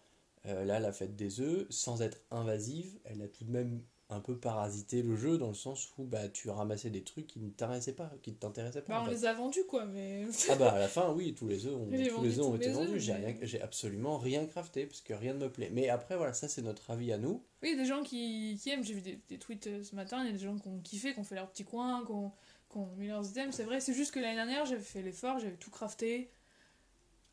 [0.45, 3.81] euh, là, la fête des œufs, sans être invasive, elle a tout de même
[4.13, 7.39] un peu parasité le jeu dans le sens où bah, tu ramassais des trucs qui
[7.39, 8.11] ne t'intéressaient pas.
[8.21, 9.11] Qui ne t'intéressaient pas Bah on fait.
[9.11, 10.25] les a vendus quoi, mais.
[10.49, 12.71] Ah bah à la fin, oui, tous les œufs ont, tous les œufs ont été
[12.71, 12.99] vendus.
[12.99, 15.69] J'ai, rien, j'ai absolument rien crafté parce que rien ne me plaît.
[15.71, 17.43] Mais après, voilà, ça c'est notre avis à nous.
[17.63, 18.83] Oui, il y a des gens qui, qui aiment.
[18.83, 20.21] J'ai vu des, des tweets euh, ce matin.
[20.21, 22.11] Il y a des gens qui ont kiffé, qui ont fait leur petit coin, qui
[22.11, 22.31] ont,
[22.69, 23.55] qui ont mis leurs items.
[23.55, 26.31] C'est vrai, c'est juste que l'année dernière, j'avais fait l'effort, j'avais tout crafté.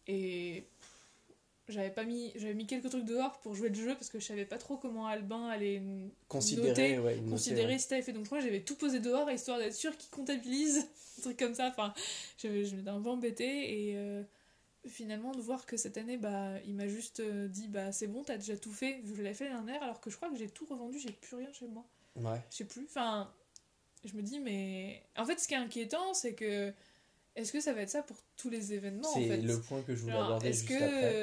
[0.06, 0.68] Et.
[1.68, 2.32] J'avais pas mis.
[2.36, 4.76] J'avais mis quelques trucs dehors pour jouer le jeu parce que je savais pas trop
[4.76, 5.82] comment Albin allait
[6.28, 7.78] Considérer, noter, ouais, noter, considérer ouais.
[7.78, 8.12] si t'avais fait.
[8.12, 10.86] Donc moi j'avais tout posé dehors histoire d'être sûr qu'il comptabilise.
[11.18, 11.68] un truc comme ça.
[11.68, 11.92] Enfin,
[12.42, 13.96] je, je m'étais un peu embêtée et.
[13.96, 14.22] euh,
[14.86, 18.22] Finalement, de voir que cette année, bah, il m'a juste euh, dit bah c'est bon,
[18.22, 20.48] t'as déjà tout fait, je l'avais fait l'année dernière, alors que je crois que j'ai
[20.48, 21.84] tout revendu, j'ai plus rien chez moi.
[22.16, 22.40] Ouais.
[22.50, 22.84] Je sais plus.
[22.88, 23.30] Enfin,
[24.04, 25.02] je me dis, mais.
[25.16, 26.72] En fait, ce qui est inquiétant, c'est que.
[27.36, 29.36] Est-ce que ça va être ça pour tous les événements en c'est fait?
[29.38, 30.84] le point que je voulais Genre, aborder Est-ce juste que.
[30.84, 31.14] après.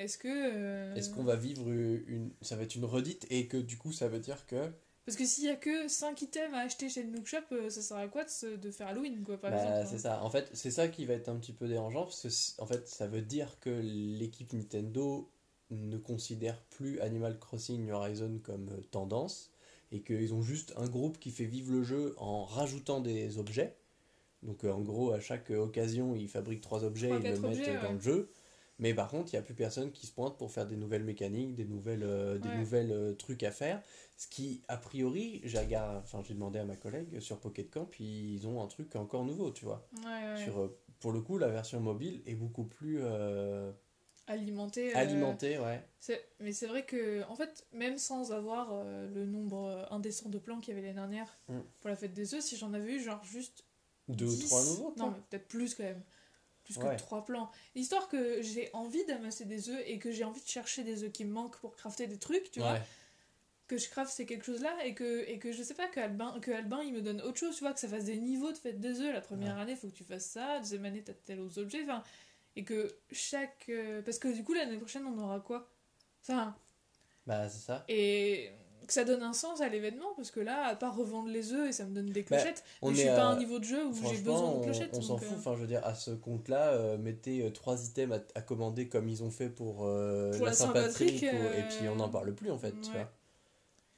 [0.00, 0.28] Est-ce que.
[0.28, 2.30] euh, Est-ce qu'on va vivre une.
[2.40, 4.70] Ça va être une redite et que du coup ça veut dire que.
[5.06, 7.68] Parce que s'il y a que 5 items à acheter chez le Nook Shop, euh,
[7.70, 10.16] ça sert à quoi de, de faire Halloween, quoi, par Bah, exemple c'est hein.
[10.16, 10.22] ça.
[10.24, 12.86] En fait, c'est ça qui va être un petit peu dérangeant parce que en fait,
[12.88, 15.28] ça veut dire que l'équipe Nintendo
[15.70, 19.50] ne considère plus Animal Crossing New Horizon comme euh, tendance
[19.92, 23.74] et qu'ils ont juste un groupe qui fait vivre le jeu en rajoutant des objets.
[24.42, 27.92] Donc en gros, à chaque occasion, ils fabriquent trois objets, Trois, ils le mettent dans
[27.92, 28.30] le jeu.
[28.80, 31.04] Mais par contre, il n'y a plus personne qui se pointe pour faire des nouvelles
[31.04, 32.54] mécaniques, des nouvelles, euh, des Ouais.
[32.56, 33.82] nouvelles euh, trucs à faire.
[34.16, 38.62] Ce qui, a priori, j'ai enfin, demandé à ma collègue sur Pocket Camp, ils ont
[38.62, 39.86] un truc encore nouveau, tu vois.
[39.98, 40.42] Ouais, ouais.
[40.44, 43.70] Sur, euh, pour le coup, la version mobile est beaucoup plus euh,
[44.26, 44.94] Alimenté.
[44.94, 45.82] euh, alimentée, ouais.
[46.40, 50.74] Mais c'est vrai que, en fait, même sans avoir le nombre indécent de plans qu'il
[50.74, 51.58] y avait l'année dernière Mm.
[51.80, 53.64] pour la fête des œufs, si j'en avais eu genre juste
[54.08, 56.02] Deux ou 10, trois nouveaux, Non, mais peut-être plus quand même.
[56.74, 56.96] Plus Ouais.
[56.96, 57.50] que trois plans.
[57.74, 61.12] Histoire que j'ai envie d'amasser des œufs et que j'ai envie de chercher des œufs
[61.12, 62.72] qui me manquent pour crafter des trucs, tu vois.
[62.74, 62.82] Ouais.
[63.66, 66.00] Que je crafte ces quelque chose là et que, et que je sais pas, que
[66.00, 68.50] Albin, que Albin il me donne autre chose, tu vois, que ça fasse des niveaux
[68.50, 69.12] de fête des œufs.
[69.14, 71.82] La première année, il faut que tu fasses ça, deuxième année, t'as tel aux objets,
[71.84, 72.02] enfin.
[72.56, 73.66] Et que chaque.
[73.68, 75.70] euh, parce que du coup, l'année prochaine, on aura quoi?
[76.22, 76.56] Enfin,
[77.26, 77.84] Bah, c'est ça.
[77.88, 78.50] et
[78.86, 81.68] que ça donne un sens à l'événement parce que là à part revendre les œufs
[81.68, 83.36] et ça me donne des clochettes Bah, on mais je suis pas à à- un
[83.38, 85.32] niveau de jeu où j'ai besoin de on- clochettes on s'en donc, fout.
[85.32, 88.42] euh, Enfin, je veux dire, à ce compte-là, euh, mettez euh, trois items à, à
[88.42, 91.22] commander comme ils ont fait pour, euh, Pour la la Saint-Patrick.
[91.22, 92.72] Et puis on n'en parle plus en fait.
[92.80, 92.96] tu ouais.
[92.98, 93.10] vois.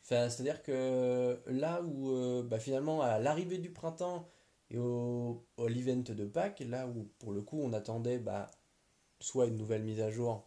[0.05, 4.29] Enfin, C'est-à-dire que là où bah, finalement à l'arrivée du printemps
[4.71, 8.51] et au, au l'event de Pâques, là où pour le coup on attendait bah,
[9.21, 10.45] soit une nouvelle mise à jour,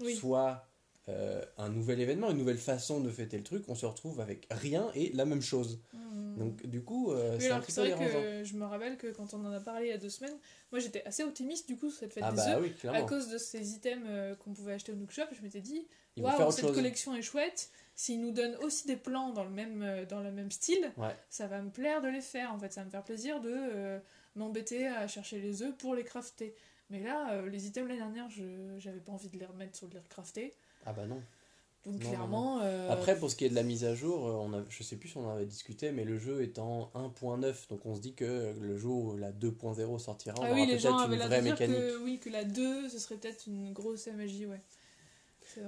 [0.00, 0.14] oui.
[0.14, 0.67] soit
[1.08, 4.46] euh, un nouvel événement, une nouvelle façon de fêter le truc, on se retrouve avec
[4.50, 5.80] rien et la même chose.
[5.94, 6.36] Hmm.
[6.38, 8.20] Donc du coup, euh, Oui, c'est un petit peu dérangeant.
[8.22, 10.36] que je me rappelle que quand on en a parlé il y a deux semaines,
[10.70, 12.62] moi j'étais assez optimiste du coup sur cette fête Ah des bah œufs.
[12.84, 15.60] oui, À cause de ces items euh, qu'on pouvait acheter au Nook Shop, je m'étais
[15.62, 15.86] dit,
[16.18, 16.74] waouh, cette chose.
[16.76, 17.70] collection est chouette.
[17.94, 21.16] S'ils nous donnent aussi des plans dans le même, dans le même style, Ouais.
[21.30, 22.52] ça va me plaire de les faire.
[22.54, 23.98] En fait, ça va me faire plaisir de
[24.36, 26.54] m'embêter à chercher les œufs pour les crafter.
[26.90, 28.44] Mais là, les items l'année dernière, je
[28.78, 30.54] j'avais pas envie de les remettre sur de les crafter.
[30.86, 31.20] Ah bah non.
[31.84, 32.60] Donc Non, non, clairement.
[32.62, 34.82] euh, Après, pour ce qui est de la mise à jour, euh, on a, je
[34.82, 37.94] sais plus si on en avait discuté, mais le jeu est en 1.9, donc on
[37.94, 41.06] se dit que le jour où la 2.0 sortira, on ah aura oui, les peut-être
[41.06, 41.76] une vraie mécanique.
[41.76, 44.60] que, oui, que la 2, ce serait peut-être une grosse MJ, ouais.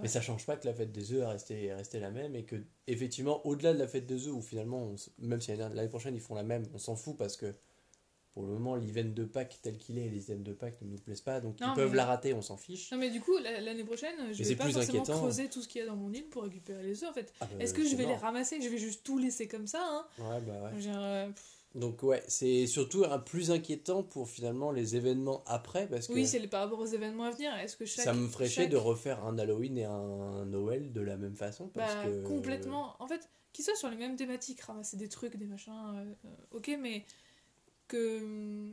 [0.02, 2.36] Mais ça change pas que la fête des œufs est restée, est restée la même
[2.36, 5.74] et que, effectivement, au-delà de la fête des œufs, où finalement, on même si l'année
[5.74, 7.54] l'année prochaine ils font la même, on s'en fout parce que
[8.32, 10.98] pour le moment, l'event de Pâques tel qu'il est, les events de Pâques ne nous
[10.98, 12.90] plaisent pas, donc Non, ils peuvent mais- la rater, on s'en fiche.
[12.92, 15.18] Non mais du coup la- l'année prochaine je Mais vais pas plus forcément inquiétant.
[15.18, 17.32] creuser tout ce qu'il y a dans mon île pour récupérer les œufs en fait.
[17.40, 18.60] Ah bah, Est-ce que je vais les ramasser?
[18.60, 20.80] Je vais juste tout laisser comme ça hein Ouais, bah ouais.
[20.80, 21.28] Genre, euh,
[21.74, 26.26] Donc ouais, c'est surtout un plus inquiétant pour finalement les événements après parce que Oui
[26.26, 27.54] c'est par rapport aux événements à venir.
[27.56, 30.92] Est-ce que chaque ça me ferait chier chaque- de refaire un Halloween et un Noël
[30.92, 32.94] de la même façon parce bah, que complètement.
[33.00, 36.56] En fait qu'ils soient sur les mêmes thématiques, ramasser des trucs, des machins, euh, euh,
[36.56, 37.04] ok mais
[37.90, 38.72] que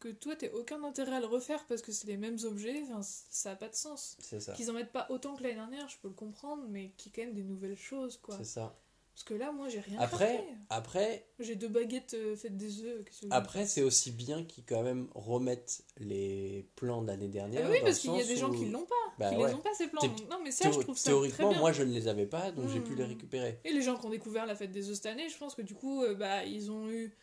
[0.00, 3.00] que toi t'aies aucun intérêt à le refaire parce que c'est les mêmes objets, enfin,
[3.02, 4.16] ça a pas de sens.
[4.20, 4.52] c'est ça.
[4.52, 7.14] Qu'ils en mettent pas autant que l'année dernière, je peux le comprendre, mais qu'il y
[7.14, 8.36] ait quand même des nouvelles choses quoi.
[8.36, 8.76] C'est ça.
[9.14, 10.54] Parce que là moi j'ai rien Après, crafté.
[10.68, 13.02] après, J'ai deux baguettes euh, faites des œufs.
[13.30, 17.62] après c'est aussi bien qu'ils quand même remettent les plans de l'année dernière.
[17.64, 19.48] Ah oui, dans parce qu'il y a des gens qui l'ont pas, Bah qui ouais.
[19.48, 20.02] les ont pas ces plans.
[20.02, 21.60] Donc, non, mais ça, je trouve ça très Théoriquement, bien.
[21.60, 23.08] moi je ne les avais pas, donc j'ai pu les Hmm.
[23.08, 23.60] récupérer.
[23.64, 25.62] Et les gens qui ont découvert la fête des œufs cette année, je pense que
[25.62, 27.14] du coup, euh, bah, ils ont eu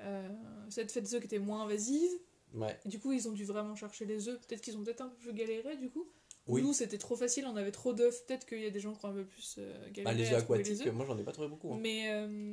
[0.00, 0.28] euh,
[0.68, 2.10] cette fête œufs qui était moins invasive.
[2.54, 2.78] Ouais.
[2.84, 4.40] Et du coup, ils ont dû vraiment chercher les œufs.
[4.46, 6.08] Peut-être qu'ils ont peut-être un peu galéré du coup.
[6.46, 6.62] Ou Oui.
[6.62, 8.24] Nous, c'était trop facile, on avait trop d'œufs.
[8.26, 10.02] Peut-être qu'il y a des gens qui ont un peu plus euh, galéré.
[10.04, 11.72] Bah, les œufs aquatiques, les moi j'en ai pas trouvé beaucoup.
[11.74, 11.78] hein.
[11.80, 12.50] Mais, euh,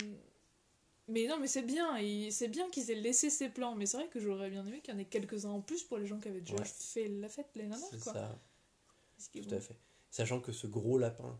[1.08, 1.98] mais non, mais c'est bien.
[2.30, 3.76] C'est bien qu'ils aient laissé ces plans.
[3.76, 5.98] Mais c'est vrai que j'aurais bien aimé qu'il y en ait quelques-uns en plus pour
[5.98, 6.64] les gens qui avaient déjà Ouais.
[6.66, 7.88] fait la fête l'année dernière.
[7.90, 8.40] C'est ça.
[9.34, 9.56] Tout bon.
[9.56, 9.76] à fait.
[10.12, 11.40] Sachant que ce gros lapin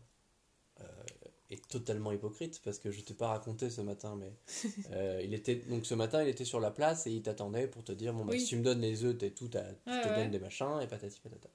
[0.80, 0.84] euh,
[1.50, 4.32] est totalement hypocrite parce que je t'ai pas raconté ce matin, mais
[4.92, 7.82] euh, il était donc ce matin il était sur la place et il t'attendait pour
[7.84, 8.40] te dire bon bah, Oui.
[8.40, 10.14] si tu me donnes les œufs t'es tout, à- Ouais, te ouais.
[10.14, 11.48] donne des machins et patati patata.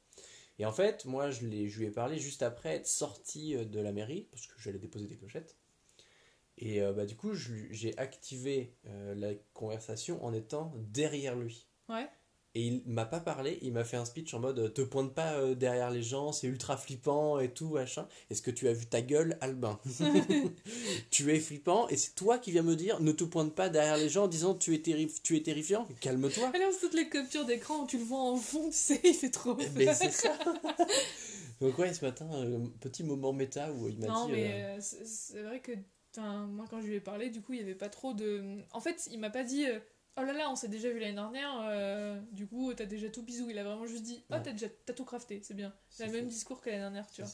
[0.59, 3.79] Et en fait moi je, je lui ai parlé juste après être sorti euh, de
[3.79, 5.57] la mairie parce que j'allais déposer des clochettes.
[6.57, 11.67] Et euh, bah, du coup j'ai activé euh, la conversation en étant derrière lui.
[11.89, 12.07] Ouais.
[12.55, 15.33] Et il m'a pas parlé, il m'a fait un speech en mode te pointe pas
[15.33, 18.07] euh, derrière les gens, c'est ultra flippant et tout, machin.
[18.29, 19.79] Est-ce que tu as vu ta gueule, Albin
[21.09, 23.97] Tu es flippant et c'est toi qui viens me dire ne te pointe pas derrière
[23.97, 26.51] les gens en disant tu es, terrif- tu es terrifiant, calme-toi.
[26.53, 29.31] Alors, toutes les captures d'écran où tu le vois en fond, tu sais, il fait
[29.31, 29.57] trop.
[29.75, 30.37] Mais c'est ça
[31.61, 34.31] Donc ouais, ce matin, euh, petit moment méta où il m'a Non, dit...
[34.33, 35.71] mais euh, euh, c'est vrai que
[36.17, 38.59] moi, quand je lui ai parlé, du coup, il n'y avait pas trop de.
[38.71, 39.79] En fait, il m'a pas dit euh,
[40.17, 43.23] Oh là là, on s'est déjà vu l'année dernière, euh, du coup, t'as déjà tout
[43.23, 43.49] bisou.
[43.49, 44.41] Il a vraiment juste dit Oh, Ouais.
[44.43, 45.73] t'as déjà t'as tout crafté, c'est bien.
[45.89, 47.31] C'est le même discours que l'année dernière, tu vois.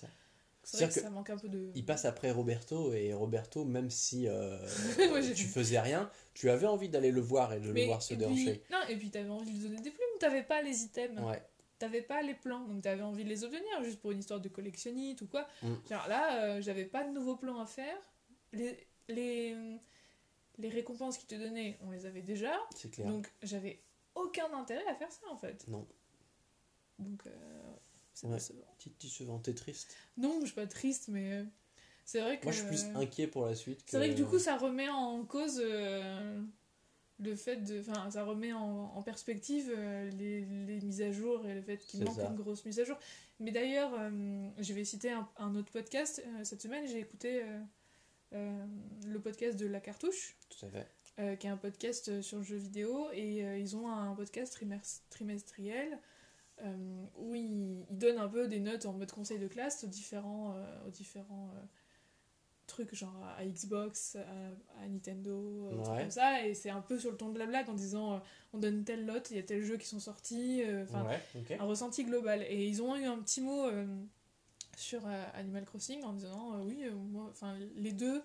[0.64, 1.72] C'est vrai que, C'est-à-dire ça manque un peu de.
[1.76, 4.58] Il passe après Roberto et Roberto, même si euh,
[5.10, 8.02] Moi, tu faisais rien, tu avais envie d'aller le voir et de Mais- le voir
[8.02, 8.62] se déhancher.
[8.72, 11.20] Non, et puis t'avais envie de lui donner des plumes, t'avais pas les items.
[11.22, 11.42] Ouais.
[11.80, 14.50] T'avais pas les plans, donc t'avais envie de les obtenir juste pour une histoire de
[14.50, 15.48] collectionnite ou quoi.
[15.64, 15.74] Mm.
[15.90, 17.96] Genre là, euh, j'avais pas de nouveaux plans à faire.
[18.52, 19.56] Les, les,
[20.60, 22.54] les récompenses qu'ils te donnaient, on les avait déjà.
[22.76, 23.08] C'est clair.
[23.08, 23.82] Donc j'avais
[24.16, 25.68] aucun intérêt à faire ça en fait.
[25.68, 25.88] Non.
[27.00, 27.32] Donc euh,
[28.14, 28.34] c'est Ouais.
[28.36, 28.66] décevant.
[28.78, 29.96] Petite décevant, t'es triste.
[30.18, 31.44] Non, je suis pas triste, mais euh,
[32.06, 32.44] c'est vrai que.
[32.46, 33.82] Moi, je suis plus inquiet pour la suite.
[33.88, 36.42] C'est vrai que du coup, ça remet en cause euh,
[37.20, 37.80] le fait de.
[37.80, 41.78] Enfin, ça remet en, en perspective euh, les, les mises à jour et le fait
[41.78, 42.28] qu'il manque ça.
[42.28, 42.98] une grosse mise à jour.
[43.40, 43.92] Mais d'ailleurs,
[44.58, 46.22] je vais citer un, un autre podcast.
[46.44, 47.42] Cette semaine, j'ai écouté
[48.32, 50.88] le podcast de La Cartouche, Tout à fait.
[51.20, 53.08] euh, qui est un podcast euh, sur le jeu vidéo.
[53.14, 54.58] Et euh, ils ont un podcast
[55.10, 56.00] trimestriel.
[56.62, 59.88] euh, où ils, ils donnent un peu des notes en mode conseil de classe aux
[59.88, 61.62] différents, euh, aux différents euh,
[62.68, 66.02] trucs, genre à Xbox, à, à Nintendo, euh, trucs Ouais.
[66.02, 68.20] comme ça, et c'est un peu sur le ton de la blague en disant euh,
[68.54, 71.58] on donne telle note, il y a tel jeu qui sont sortis, euh, enfin ouais,
[71.58, 72.44] un ressenti global.
[72.50, 73.88] Et ils ont eu un petit mot euh,
[74.80, 78.22] sur euh, Animal Crossing en disant euh, oui, euh, les deux,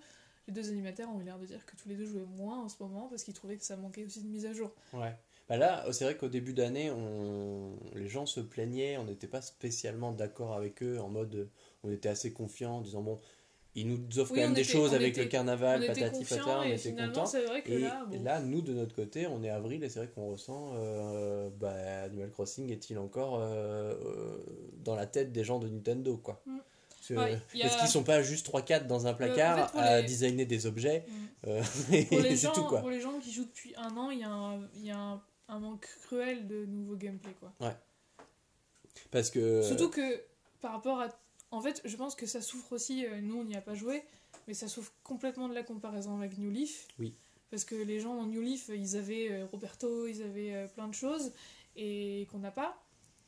[0.47, 2.69] les deux animateurs ont eu l'air de dire que tous les deux jouaient moins en
[2.69, 4.71] ce moment parce qu'ils trouvaient que ça manquait aussi de mise à jour.
[4.93, 5.15] Ouais.
[5.49, 7.77] Bah là, c'est vrai qu'au début d'année, on...
[7.95, 11.51] les gens se plaignaient, on n'était pas spécialement d'accord avec eux, en mode,
[11.83, 13.21] on était assez confiants, en disant bon,
[13.77, 16.01] ils nous offrent Oui, quand même des était- choses avec était- le carnaval, on était
[16.03, 17.39] patati patata, on était finalement contents.
[17.67, 20.31] Et là, bon, là, nous, de notre côté, on est avril et c'est vrai qu'on
[20.31, 24.37] ressent euh, bah, Animal Crossing est-il encore euh, euh,
[24.85, 26.41] dans la tête des gens de Nintendo, quoi?
[26.47, 26.59] Mm.
[27.09, 29.81] Parce Ouais, a- Est-ce qu'ils sont pas juste 3-4 dans un placard en fait, pour
[29.81, 31.13] à les- designer des objets Mm.
[31.49, 31.63] euh,
[32.09, 32.81] pour, les et c'est tout, quoi?
[32.81, 35.23] pour les gens qui jouent depuis un an, il y a un, y a un,
[35.49, 37.53] un manque cruel de nouveaux gameplay quoi.
[39.11, 39.63] Parce que...
[39.63, 40.23] Surtout que
[40.61, 41.09] par rapport à.
[41.55, 44.03] En fait, je pense que ça souffre aussi, euh, nous on n'y a pas joué,
[44.49, 46.89] mais ça souffre complètement de la comparaison avec New Leaf.
[46.99, 47.15] Oui.
[47.51, 50.89] Parce que les gens dans New Leaf, ils avaient euh, Roberto, ils avaient euh, plein
[50.89, 51.33] de choses,
[51.77, 52.81] et qu'on n'a pas.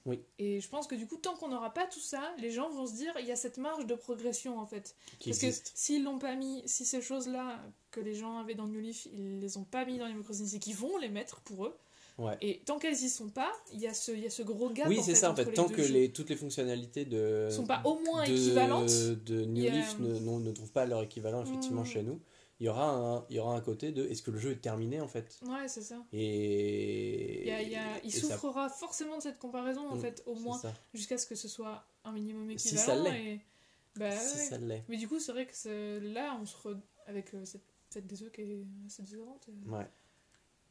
[0.06, 0.20] Oui.
[0.38, 2.86] Et je pense que du coup, tant qu'on n'aura pas tout ça, les gens vont
[2.86, 4.94] se dire, il y a cette marge de progression en fait.
[5.18, 7.60] qui Parce que s'ils l'ont pas mis, si ces choses-là
[7.90, 10.58] que les gens avaient dans New Leaf, ils les ont pas mis dans Crossing, c'est
[10.58, 11.76] qu'ils vont les mettre pour eux.
[12.18, 12.36] Ouais.
[12.40, 14.88] Et tant qu'elles y sont pas, il y a ce, y a ce gros gap.
[14.88, 15.52] Oui, c'est ça en fait.
[15.52, 18.88] Tant que les, toutes les fonctionnalités de, sont pas au moins de, équivalentes.
[19.24, 21.86] de New Leaf ne, non, ne trouvent pas leur équivalent effectivement Mm.
[21.86, 22.18] chez nous,
[22.58, 24.62] il y, aura un, il y aura un côté de est-ce que le jeu est
[24.62, 25.38] terminé en fait?
[25.46, 26.02] Ouais, c'est ça.
[26.14, 29.86] Et, Il, y a- il y a- il et ça- souffrera forcément de cette comparaison,
[29.88, 30.60] en Mm, fait, au moins,
[30.94, 33.04] jusqu'à ce que ce soit un minimum Si équivalent.
[33.04, 33.40] ça l'est.
[33.96, 34.42] Bah, Si ouais.
[34.44, 34.84] ça l'est.
[34.88, 38.22] Mais du coup, c'est vrai que là, on se re- avec euh, cette fête des
[38.22, 39.46] œufs qui est assez différente.
[39.48, 39.86] euh, Ouais.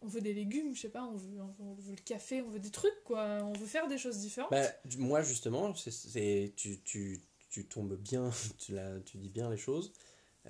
[0.06, 2.60] On veut des légumes, je sais pas, on veut, on veut- le café, on veut
[2.60, 3.40] des trucs, quoi.
[3.42, 4.52] On veut faire des choses différentes.
[4.52, 4.68] Bah,
[5.00, 9.92] moi justement, c'est, tu, tu, tu tombes bien, tu, tu dis bien les choses.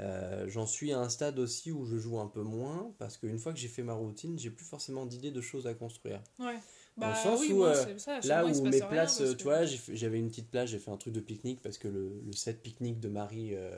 [0.02, 3.40] Euh, j'en suis à un stade aussi où je joue un peu moins parce qu'une
[3.40, 6.22] fois que j'ai fait ma routine, j'ai plus forcément d'idées de choses à construire.
[6.40, 6.60] ouais.
[6.98, 8.20] dans le Bah sens oui, où, euh, ça.
[8.26, 11.14] Là où mes places, tu que- vois, j'avais une petite place, j'ai fait un truc
[11.14, 13.72] de pique-nique parce que le, le set pique-nique de Marie euh,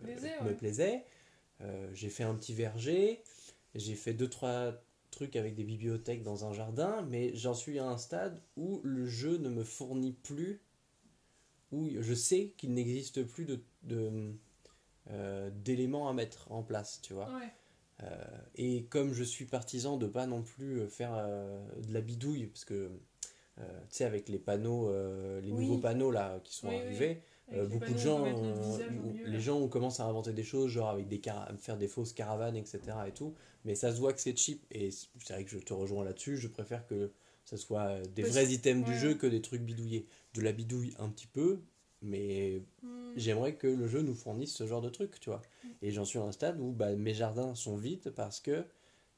[0.00, 0.54] plaisait, me ouais.
[0.54, 1.04] plaisait.
[1.92, 3.22] J'ai fait un petit verger,
[3.78, 4.74] j'ai fait deux trois
[5.10, 9.06] trucs avec des bibliothèques dans un jardin, mais j'en suis à un stade où le
[9.06, 10.60] jeu ne me fournit plus,
[11.72, 14.34] où je sais qu'il n'existe plus de, de,
[15.10, 17.26] euh, d'éléments à mettre en place, tu vois.
[17.34, 17.48] Ouais.
[18.02, 22.02] Euh, et comme je suis partisan de pas non plus euh, faire euh, de la
[22.02, 22.90] bidouille, parce que
[23.56, 24.92] tu sais, avec les panneaux,
[25.40, 25.66] les Oui.
[25.66, 28.78] nouveaux panneaux là qui sont Oui, arrivés, euh, beaucoup de on gens, euh,
[29.24, 31.20] les gens ont commencé à inventer des choses, genre avec des
[31.58, 33.08] faire des fausses caravanes, etc.
[33.08, 34.64] et tout, mais ça se voit que c'est cheap.
[34.70, 37.10] Et c'est vrai que je te rejoins là-dessus, je préfère que
[37.44, 40.06] ça soit euh, des Parce- vrais items du jeu que des trucs bidouillés.
[40.34, 41.60] De la bidouille un petit peu,
[42.02, 43.12] mais Hmm.
[43.16, 45.42] j'aimerais que le jeu nous fournisse ce genre de truc, tu vois.
[45.64, 45.68] Mm.
[45.82, 48.64] Et j'en suis à un stade où bah, mes jardins sont vides parce que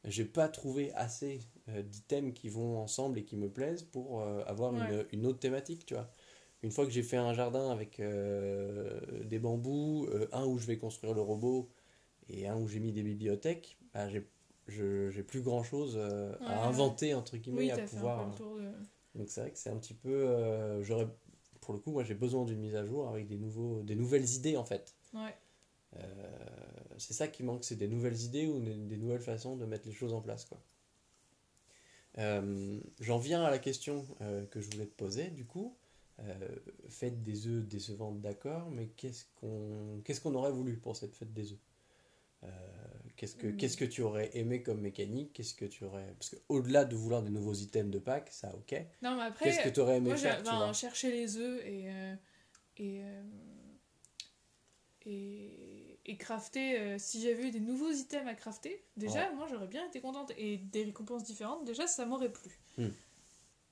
[0.05, 4.43] j'ai pas trouvé assez euh, d'items qui vont ensemble et qui me plaisent pour euh,
[4.47, 4.81] avoir Ouais.
[4.81, 6.09] une, une autre thématique, tu vois.
[6.63, 10.67] Une fois que j'ai fait un jardin avec euh, des bambous, euh, un où je
[10.67, 11.69] vais construire le robot
[12.29, 14.27] et un où j'ai mis des bibliothèques, bah, j'ai
[14.67, 16.37] je- j'ai plus grand chose Ouais.
[16.47, 18.45] à inventer entre guillemets Oui, à pouvoir de...
[19.15, 20.11] donc c'est vrai que c'est un petit peu.
[20.11, 21.09] euh, j'aurais,
[21.63, 24.29] pour le coup, moi j'ai besoin d'une mise à jour avec des, nouveaux, des nouvelles
[24.29, 24.95] idées en fait.
[25.15, 25.35] Ouais.
[25.97, 26.05] Euh,
[26.99, 29.87] c'est ça qui manque, c'est des nouvelles idées ou des, des nouvelles façons de mettre
[29.89, 30.45] les choses en place.
[30.45, 30.59] Quoi.
[32.19, 35.75] Euh, j'en viens à la question euh, que je voulais te poser du coup.
[36.21, 36.49] Euh,
[36.89, 41.33] fête des œufs décevante, d'accord, mais qu'est-ce qu'on qu'est-ce qu'on aurait voulu pour cette fête
[41.33, 41.59] des œufs?
[42.43, 42.49] Euh,
[43.17, 43.57] qu'est-ce que Mm.
[43.57, 45.33] qu'est-ce que tu aurais aimé comme mécanique?
[45.33, 48.53] Qu'est-ce que tu aurais parce que au-delà de vouloir des nouveaux items de pack, ça
[48.57, 48.75] ok.
[49.03, 49.45] Non, mais après...
[49.45, 50.73] Qu'est-ce que tu aurais aimé Moi, faire tu vois?
[50.73, 52.15] cherché les œufs et, euh,
[52.79, 53.03] et,
[55.07, 56.99] et, et crafter.
[56.99, 60.33] si j'avais eu des nouveaux items à crafter, déjà, moi j'aurais bien été contente.
[60.37, 62.59] Et des récompenses différentes, déjà, ça m'aurait plu.
[62.77, 62.89] Hmm.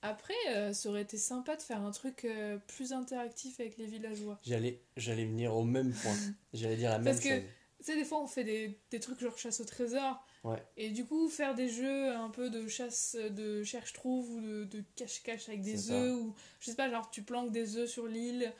[0.03, 3.87] Après, euh, ça aurait été sympa de faire un truc euh, plus interactif avec les
[3.87, 4.39] villageois.
[4.45, 6.15] J'allais, j'allais venir au même point.
[6.53, 7.43] J'allais dire la même Parce que- chose.
[7.79, 10.25] Tu sais, des fois, on fait des, des trucs genre chasse au trésor.
[10.45, 10.63] Ouais.
[10.77, 15.49] Et du coup, faire des jeux un peu de chasse, de cherche-trouve ou de, cache-cache
[15.49, 15.93] avec des ça.
[15.93, 16.17] œufs.
[16.21, 18.51] Ou je sais pas, genre tu planques des œufs sur l'île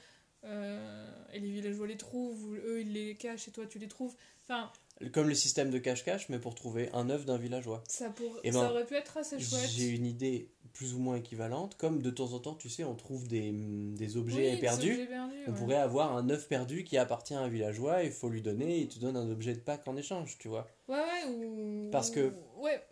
[0.45, 3.89] euh, et les villageois les trouvent, ou eux ils les cachent et toi tu les
[3.89, 4.15] trouves.
[4.45, 4.71] Enfin,
[5.13, 7.83] Comme le système de cache-cache, mais pour trouver un œuf d'un villageois.
[7.89, 8.39] ça, pour...
[8.45, 9.69] Eh ça ben, aurait pu être assez chouette.
[9.71, 11.77] J'ai une idée plus ou moins équivalente.
[11.79, 14.91] Comme de temps en temps, tu sais, on trouve des, des objets Oui, des perdus.
[14.93, 15.59] objets perdus, On ouais.
[15.59, 18.89] pourrait avoir un œuf perdu qui appartient à un villageois, il faut lui donner, il
[18.89, 20.69] te donne un objet de pack en échange, tu vois.
[20.89, 21.89] Ouais, ouais, ou.
[21.91, 22.83] Parce que- Ouais,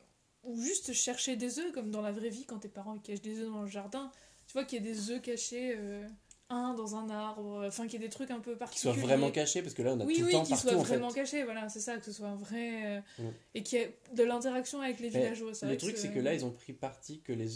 [0.44, 3.38] ou juste chercher des œufs, comme dans la vraie vie, quand tes parents cachent des
[3.40, 4.10] œufs dans le jardin.
[4.46, 6.06] Tu vois qu'il y a des œufs cachés, euh,
[6.50, 8.92] un dans un arbre, enfin qu'il y ait des trucs un peu Qui particuliers.
[8.94, 10.68] soit vraiment caché, parce que là, on a Oui, tout le oui, temps qu'ils partout
[10.68, 11.20] soient en vraiment fait.
[11.20, 12.98] cachés, voilà, c'est ça, que ce soit un vrai.
[12.98, 13.28] euh, Mm.
[13.54, 15.52] Et qu'il y ait de l'interaction avec les villageois.
[15.62, 17.48] Le truc, c'est que là, ils ont pris parti que les.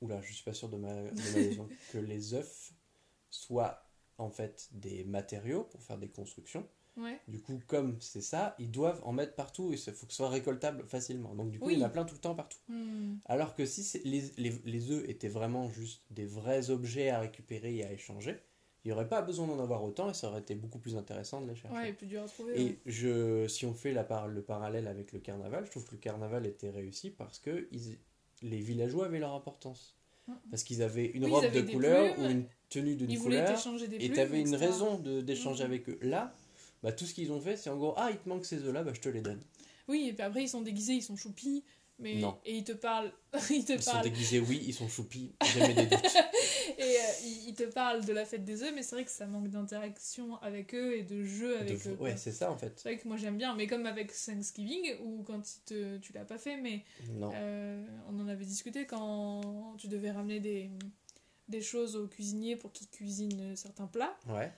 [0.00, 1.68] Oula, je suis pas sûr de ma, de ma liaison.
[1.92, 2.72] que les œufs
[3.30, 3.82] soient
[4.18, 6.66] en fait des matériaux pour faire des constructions.
[6.96, 7.20] Ouais.
[7.28, 10.16] Du coup, comme c'est ça, ils doivent en mettre partout et il faut que ce
[10.16, 11.34] soit récoltable facilement.
[11.36, 11.74] Donc, du coup, Oui.
[11.74, 12.58] il y en a plein tout le temps partout.
[12.68, 13.16] Hmm.
[13.26, 17.76] Alors que si les, les, les œufs étaient vraiment juste des vrais objets à récupérer
[17.76, 18.40] et à échanger,
[18.84, 21.40] il n'y aurait pas besoin d'en avoir autant et ça aurait été beaucoup plus intéressant
[21.40, 21.76] de les chercher.
[21.76, 22.52] Ouais, et plus dur à trouver.
[22.54, 22.60] ouais.
[22.62, 25.92] Et je, si on fait la par, le parallèle avec le carnaval, je trouve que
[25.92, 27.98] le carnaval était réussi parce que ils-
[28.42, 29.94] les villageois avaient leur importance.
[30.26, 30.34] Mhm.
[30.50, 33.44] Parce qu'ils avaient une Oui, robe avaient de couleur plumes, ou une tenue Ils voulaient
[33.44, 35.70] couleur et tu avais une raison de- d'échanger Mhm.
[35.70, 35.98] avec eux.
[36.02, 36.34] Là,
[36.82, 38.82] bah, tout ce qu'ils ont fait, c'est en gros Ah, il te manque ces œufs-là,
[38.84, 39.40] bah, je te les donne.
[39.88, 41.64] Oui, et puis après, ils sont déguisés, ils sont choupis.
[41.98, 42.16] Mais...
[42.16, 42.38] Non.
[42.44, 43.10] Et ils te parlent.
[43.50, 44.04] ils te Ils sont parlent.
[44.04, 46.00] déguisés, oui, ils sont choupis, jamais des doutes.
[46.78, 49.10] Et euh, ils, ils te parlent de la fête des œufs, mais c'est vrai que
[49.10, 51.96] ça manque d'interaction avec eux et de jeu avec De- eux.
[52.00, 52.72] ouais, c'est ça en fait.
[52.76, 56.12] C'est vrai que moi j'aime bien, mais comme avec Thanksgiving, ou quand il te, tu
[56.12, 57.32] l'as pas fait, mais Non.
[57.34, 60.70] euh, on en avait discuté quand tu devais ramener des,
[61.48, 64.16] des choses au cuisinier pour qu'il cuisine certains plats.
[64.28, 64.52] Ouais.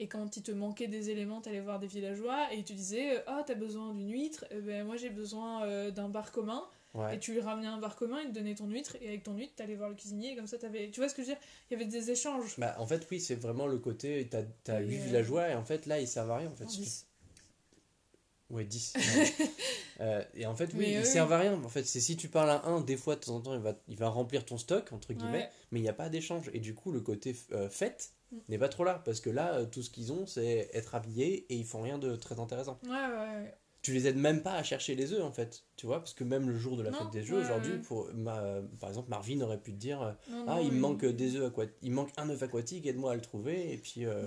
[0.00, 3.44] Et quand il te manquait des éléments, t'allais voir des villageois et tu disais Ah,
[3.46, 6.64] t'as besoin d'une huître Eh ben, Moi j'ai besoin euh, d'un bar commun.
[6.94, 7.14] Ouais.
[7.14, 9.36] Et tu lui ramenais un bar commun, il te donnait ton huître, et avec ton
[9.36, 10.90] huître, t'allais voir le cuisinier, et comme ça t'avais.
[10.90, 11.42] Tu vois ce que je veux dire?
[11.70, 12.56] Il y avait des échanges.
[12.58, 14.26] Bah, en fait, oui, c'est vraiment le côté.
[14.28, 16.48] T'as as Et, 8 euh, villageois et en fait, là, ils servent à rien.
[16.48, 16.64] En fait.
[16.64, 17.06] Non, Si tu- 10.
[18.50, 18.94] Ouais, 10.
[20.00, 21.52] Euh, et en fait, oui, Mais ils servent à rien.
[21.62, 23.60] En fait, c'est si tu parles à un, des fois, de temps en temps, il
[23.60, 25.50] va, il va remplir ton stock, entre guillemets, Ouais.
[25.72, 26.50] mais il n'y a pas d'échange.
[26.54, 28.36] Et du coup, le côté euh, fête Mm.
[28.48, 29.02] n'est pas trop là.
[29.04, 31.98] Parce que là, euh, tout ce qu'ils ont, c'est être habillés et ils font rien
[31.98, 32.78] de très intéressant.
[32.84, 32.96] Ouais, ouais,
[33.42, 33.54] ouais.
[33.82, 35.64] Tu les aides même pas à chercher les œufs, en fait.
[35.76, 37.76] Tu vois, parce que même le jour de la Non, fête des jeux, ouais, aujourd'hui,
[37.78, 41.04] pour ma- par exemple, Marvin aurait pu te dire Non, Ah, non, il me manque
[41.04, 41.76] des œufs aquatiques.
[41.82, 43.72] Il manque un œuf aquatique, aide-moi à le trouver.
[43.72, 44.24] Et puis, euh,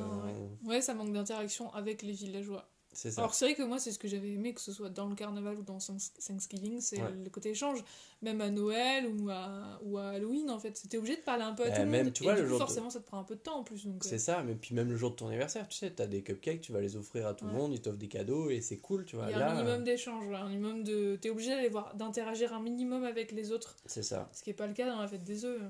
[0.65, 2.69] Ouais, ça manque d'interaction avec les villageois.
[2.93, 3.21] C'est ça.
[3.21, 5.15] Alors c'est vrai que moi c'est ce que j'avais aimé, que ce soit dans le
[5.15, 7.12] carnaval ou dans Thanks- Thanksgiving, c'est Ouais.
[7.23, 7.84] le côté échange.
[8.21, 11.53] Même à Noël ou à, ou à Halloween en fait, c'était obligé de parler un
[11.53, 12.13] peu à Bah, tout le même, monde.
[12.13, 13.58] tu vois, et le coup, jour de- forcément ça te prend un peu de temps
[13.60, 13.86] en plus.
[13.86, 16.08] Donc, C'est euh, ça, mais puis même le jour de ton anniversaire, tu sais, t'as
[16.08, 18.62] des cupcakes, tu vas les offrir à tout le monde, ils t'offrent des cadeaux et
[18.62, 19.25] c'est cool, tu vois.
[19.27, 21.17] il y a Là, un euh, minimum d'échange, ouais, un minimum de.
[21.21, 24.29] T'es obligé d'aller voir, d'interagir un minimum avec les autres, c'est ça.
[24.34, 25.62] ce qui n'est pas le cas dans la fête des œufs.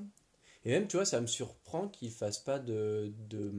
[0.66, 3.52] Et même, tu vois, ça me surprend qu'ils fassent pas de, de,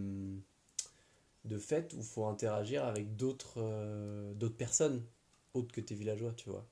[1.44, 5.02] de fête où faut interagir avec d'autres euh, d'autres personnes
[5.54, 6.66] autres que tes villageois, tu vois.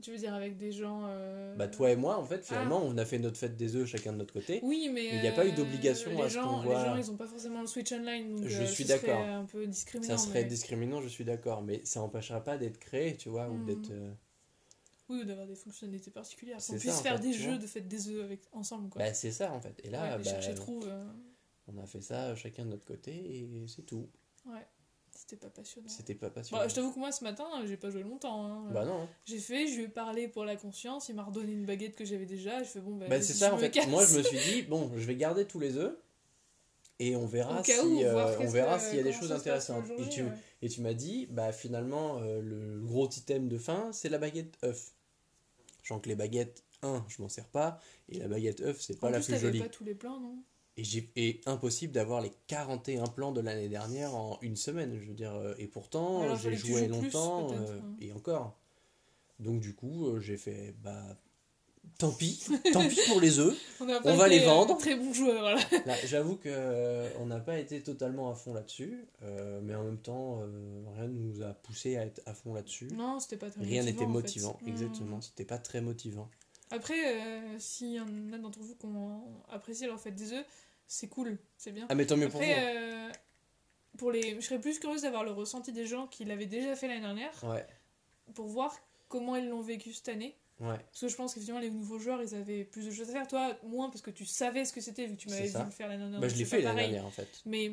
[0.00, 1.06] Tu veux dire avec des gens.
[1.08, 3.84] euh, Bah, toi et moi, en fait, finalement, on a fait notre fête des œufs
[3.88, 4.60] chacun de notre côté.
[4.62, 5.08] Oui, mais.
[5.16, 7.10] il y a pas eu euh, d'obligation les à ce qu'on voit- Les gens, ils
[7.10, 9.18] ont pas forcément le switch online, donc Je euh, suis d'accord.
[9.18, 10.16] un peu discriminant.
[10.16, 13.48] Ça serait mais- discriminant, je suis d'accord, mais ça empêchera pas d'être créé, tu vois,
[13.48, 13.66] ou Mhm.
[13.66, 13.90] d'être.
[13.90, 14.12] euh,
[15.08, 16.58] Oui, ou d'avoir des fonctionnalités particulières.
[16.58, 19.02] Qu'on ça, puisse en faire fait, des jeux de fête des œufs avec, ensemble, quoi.
[19.02, 19.80] Bah, c'est ça, en fait.
[19.82, 20.84] Et là, ouais, bah, chercher trouve.
[20.86, 21.04] euh,
[21.68, 24.08] on a fait ça chacun de notre côté et c'est tout.
[24.46, 24.66] Ouais,
[25.14, 25.88] c'était pas passionnant.
[25.88, 26.62] C'était pas passionnant.
[26.62, 28.44] Bah, je t'avoue que moi ce matin, j'ai pas joué longtemps.
[28.46, 28.70] hein.
[28.72, 29.02] Bah non.
[29.02, 29.08] hein.
[29.24, 32.04] J'ai fait, je lui ai parlé pour la conscience, il m'a redonné une baguette que
[32.04, 32.62] j'avais déjà.
[32.62, 33.70] Je fais bon, bah, Bah, c'est ça en fait.
[33.70, 33.88] casse.
[33.88, 35.96] Moi je me suis dit bon, je vais garder tous les œufs
[37.00, 39.84] et on verra si où, euh, on verra s'il y a des choses intéressantes.
[39.98, 40.32] Et tu ouais.
[40.62, 44.56] et tu m'as dit bah finalement euh, le gros item de fin c'est la baguette
[44.64, 44.92] œuf.
[45.84, 49.06] Genre que les baguettes 1, je m'en sers pas et la baguette œuf c'est pas
[49.08, 49.58] En la plus, plus jolie.
[49.60, 50.42] pas tous les plans, non?
[50.78, 55.14] Et et impossible d'avoir les 41 plans de l'année dernière en une semaine, je veux
[55.14, 57.96] dire euh, et pourtant j'ai joué plus, longtemps euh, hein.
[58.00, 58.56] et encore.
[59.40, 61.16] Donc du coup, euh, j'ai fait bah
[61.98, 63.56] tant pis, tant pis pour les œufs.
[63.80, 63.86] On,
[64.16, 64.76] va les vendre.
[64.78, 65.56] Très bon joueur.
[65.86, 69.84] Là, J'avoue que euh, on n'a pas été totalement à fond là-dessus, euh, mais en
[69.84, 72.88] même temps, euh, rien ne nous a poussé à être à fond là-dessus.
[72.94, 74.12] Non, c'était pas très Rien motivant, n'était en fait.
[74.12, 74.68] motivant, Hmm.
[74.68, 75.20] exactement.
[75.20, 76.28] C'était pas très motivant.
[76.70, 80.44] Après, euh, s'il y en a d'entre vous qui ont apprécié leur fête des œufs,
[80.88, 81.86] c'est cool, c'est bien.
[81.88, 82.76] Ah, mais tant mieux pour Après, vous.
[82.78, 83.12] euh,
[83.96, 84.34] pour les...
[84.36, 87.32] je serais plus curieuse d'avoir le ressenti des gens qui l'avaient déjà fait l'année dernière
[87.44, 87.64] Ouais,
[88.34, 88.74] pour voir
[89.08, 90.36] comment ils l'ont vécu cette année.
[90.60, 93.12] ouais, Parce que je pense qu'effectivement, les nouveaux joueurs, ils avaient plus de choses à
[93.12, 93.28] faire.
[93.28, 95.70] Toi, moins parce que tu savais ce que c'était vu que tu m'avais vu le
[95.70, 96.20] faire l'année dernière.
[96.20, 97.28] bah, je l'ai fait l'année dernière en fait.
[97.46, 97.72] Mais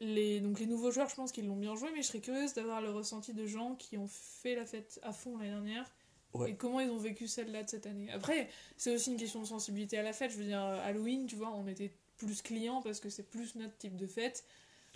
[0.00, 2.54] les, donc les nouveaux joueurs, je pense qu'ils l'ont bien joué, mais je serais curieuse
[2.54, 5.90] d'avoir le ressenti de gens qui ont fait la fête à fond l'année dernière.
[6.34, 6.50] Ouais.
[6.50, 8.10] Et comment ils ont vécu celle-là de cette année.
[8.12, 10.30] Après, c'est aussi une question de sensibilité à la fête.
[10.30, 13.54] Je veux dire, euh, Halloween, tu vois, on était plus clients parce que c'est plus
[13.54, 14.44] notre type de fête.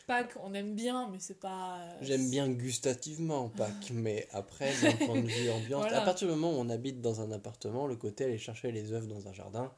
[0.06, 1.78] Pâques, on aime bien, mais c'est pas.
[2.00, 6.02] J'aime bien gustativement Pâques, mais après, d'un point de vue ambiance, Voilà.
[6.02, 8.92] à partir du moment où on habite dans un appartement, le côté aller chercher les
[8.92, 9.72] œufs dans un jardin,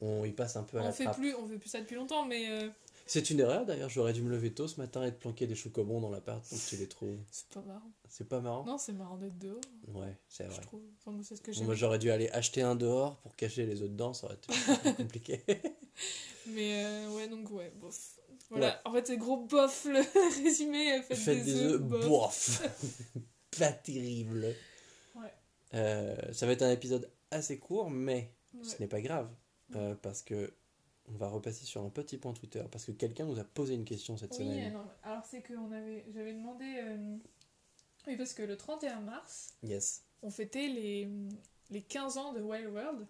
[0.00, 1.16] on y passe un peu à On la fait, trappe.
[1.16, 2.70] plus, on fait plus ça depuis longtemps, mais euh,
[3.10, 5.54] C'est une erreur d'ailleurs, j'aurais dû me lever tôt ce matin et de planquer des
[5.54, 7.18] chocobons dans l'appart, donc tu les trouves.
[7.30, 7.90] c'est pas marrant.
[8.08, 8.64] C'est pas marrant?
[8.66, 9.60] Non, c'est marrant d'être dehors,
[9.94, 10.60] Ouais, c'est je vrai.
[10.60, 10.82] trouve.
[10.98, 11.66] Enfin, moi, c'est ce que Bon, j'aime.
[11.66, 14.52] moi j'aurais dû aller acheter un dehors pour cacher les œufs dedans, ça aurait été
[14.96, 15.42] compliqué.
[16.48, 18.14] Mais euh, ouais, donc ouais, bof.
[18.50, 20.00] Voilà, en fait, c'est gros bof le
[20.44, 20.98] résumé.
[20.98, 22.06] euh, Faites, Faites des, des œufs, œufs, bof.
[22.08, 22.62] bof
[23.58, 24.54] Pas terrible.
[25.14, 25.32] Ouais.
[25.74, 28.64] Euh, ça va être un épisode assez court, mais Ouais.
[28.64, 29.30] ce n'est pas grave.
[29.76, 30.52] euh, parce que
[31.14, 33.84] on va repasser sur un petit point Twitter parce que quelqu'un nous a posé une
[33.84, 34.72] question cette Oui, semaine.
[34.74, 36.64] non, alors c'est que on avait, j'avais demandé.
[36.82, 37.16] euh,
[38.06, 40.04] Oui, parce que le 31 mars, Yes.
[40.22, 41.08] on fêtait les,
[41.70, 43.06] les 15 ans de Wild World.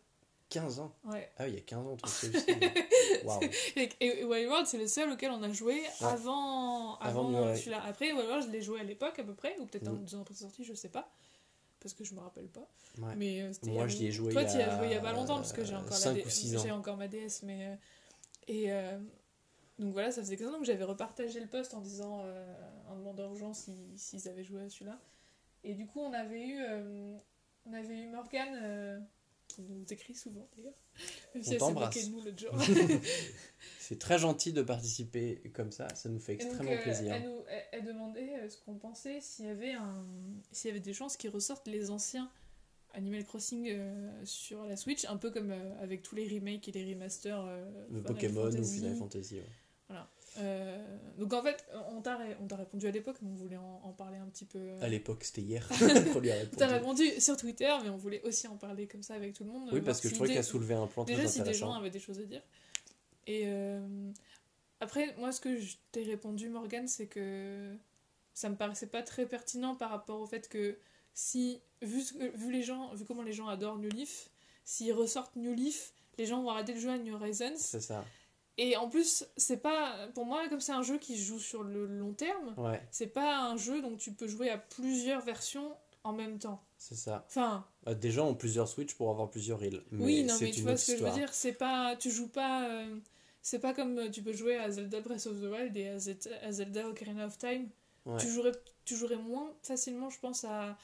[0.50, 0.94] 15 ans?
[1.04, 1.30] Ouais.
[1.36, 2.46] Ah oui, il y a 15 ans, celui-ci.
[3.24, 3.40] Waouh.
[3.76, 7.82] Et, et Wild World, c'est le seul auquel on a joué avant, Avant avant, celui-là.
[7.84, 10.04] Après, Wild World, je l'ai joué à l'époque à peu près, ou peut-être Mm.
[10.04, 11.10] deux ans après sa sortie, je sais pas.
[11.80, 12.68] Parce que je me rappelle pas.
[12.98, 13.14] Ouais.
[13.16, 15.00] Mais euh, Moi, j'y ai joué Toi, tu y as a, joué il y a
[15.00, 16.14] pas longtemps, parce que j'ai euh, encore, la
[16.62, 17.42] j'ai encore ma DS.
[17.44, 17.74] Mais, euh,
[18.48, 18.98] et euh,
[19.78, 20.52] donc voilà, ça faisait 15 ans.
[20.52, 22.24] Donc j'avais repartagé le post en disant,
[22.88, 24.98] en demandant aux gens si- s'ils avaient joué à celui-là.
[25.64, 26.60] Et du coup, on avait eu,
[27.66, 29.06] on avait eu Morgane,
[29.66, 30.74] qui nous écrit souvent d'ailleurs.
[31.34, 32.52] Même si On elle nous l'autre jour.
[33.78, 37.14] C'est très gentil de participer comme ça, ça nous fait donc, extrêmement euh, plaisir.
[37.14, 40.04] Elle, nous, elle, elle demandait euh, ce qu'on pensait s'il y avait un,
[40.52, 42.30] s'il y avait des chances qu'ils ressortent les anciens
[42.94, 46.72] Animal Crossing euh, sur la Switch, un peu comme euh, avec tous les remakes et
[46.72, 47.46] les remasters
[47.90, 48.64] Le Pokémon ou.
[48.64, 49.36] Final Fantasy.
[49.36, 49.96] ouais.
[50.38, 53.56] Euh, donc en fait, on t'a, ré- on t'a répondu à l'époque, mais on voulait
[53.56, 54.58] en, en parler un petit peu.
[54.58, 54.80] euh.
[54.82, 55.66] À l'époque, c'était hier
[56.12, 56.56] qu'on lui a répondu.
[56.56, 59.50] T'as répondu sur Twitter, mais on voulait aussi en parler comme ça avec tout le
[59.50, 59.68] monde.
[59.72, 61.40] Oui, parce que si je trouvais des- qu'elle soulevait un plan très Déjà, si des
[61.40, 61.66] intéressant.
[61.72, 62.42] gens avaient des choses à dire.
[63.26, 64.10] Et euh,
[64.80, 67.74] après, moi, ce que je t'ai répondu, Morgane, c'est que
[68.34, 70.78] ça me paraissait pas très pertinent par rapport au fait que
[71.14, 72.00] si, vu,
[72.34, 74.30] vu, les gens, vu comment les gens adorent New Leaf,
[74.64, 77.54] s'ils ressortent New Leaf, les gens vont arrêter de jouer à New Horizons.
[77.56, 78.04] C'est ça.
[78.58, 80.08] Et en plus, c'est pas.
[80.14, 83.06] Pour moi, comme c'est un jeu qui se joue sur le long terme, Ouais, c'est
[83.06, 86.62] pas un jeu dont tu peux jouer à plusieurs versions en même temps.
[86.76, 87.24] c'est ça.
[87.28, 89.82] Enfin, Euh, Des gens ont plusieurs Switch pour avoir plusieurs îles.
[89.92, 91.12] Oui, non, mais tu vois ce que histoire.
[91.14, 91.32] je veux dire.
[91.34, 92.68] C'est pas, tu joues pas.
[92.68, 92.98] euh,
[93.42, 95.98] c'est pas comme euh, tu peux jouer à Zelda Breath of the Wild et à
[95.98, 97.68] Zelda, à Zelda Ocarina of Time.
[98.06, 98.16] Ouais.
[98.18, 98.52] Tu jouerais,
[98.84, 100.76] tu jouerais moins facilement, je pense, à,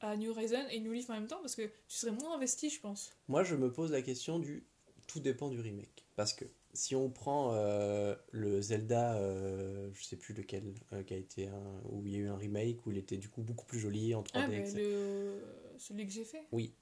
[0.00, 2.70] à New Horizon et New Leaf en même temps parce que tu serais moins investi,
[2.70, 3.12] je pense.
[3.28, 4.64] Moi, je me pose la question du
[5.06, 6.04] tout dépend du remake.
[6.16, 11.14] Parce que si on prend euh, le Zelda, euh, je sais plus lequel, euh, qui
[11.14, 13.42] a été un, où il y a eu un remake, où il était du coup
[13.42, 14.30] beaucoup plus joli en 3D.
[14.34, 14.76] Ah, mais etc.
[14.78, 15.42] le,
[15.78, 16.46] celui que j'ai fait.
[16.52, 16.72] Oui.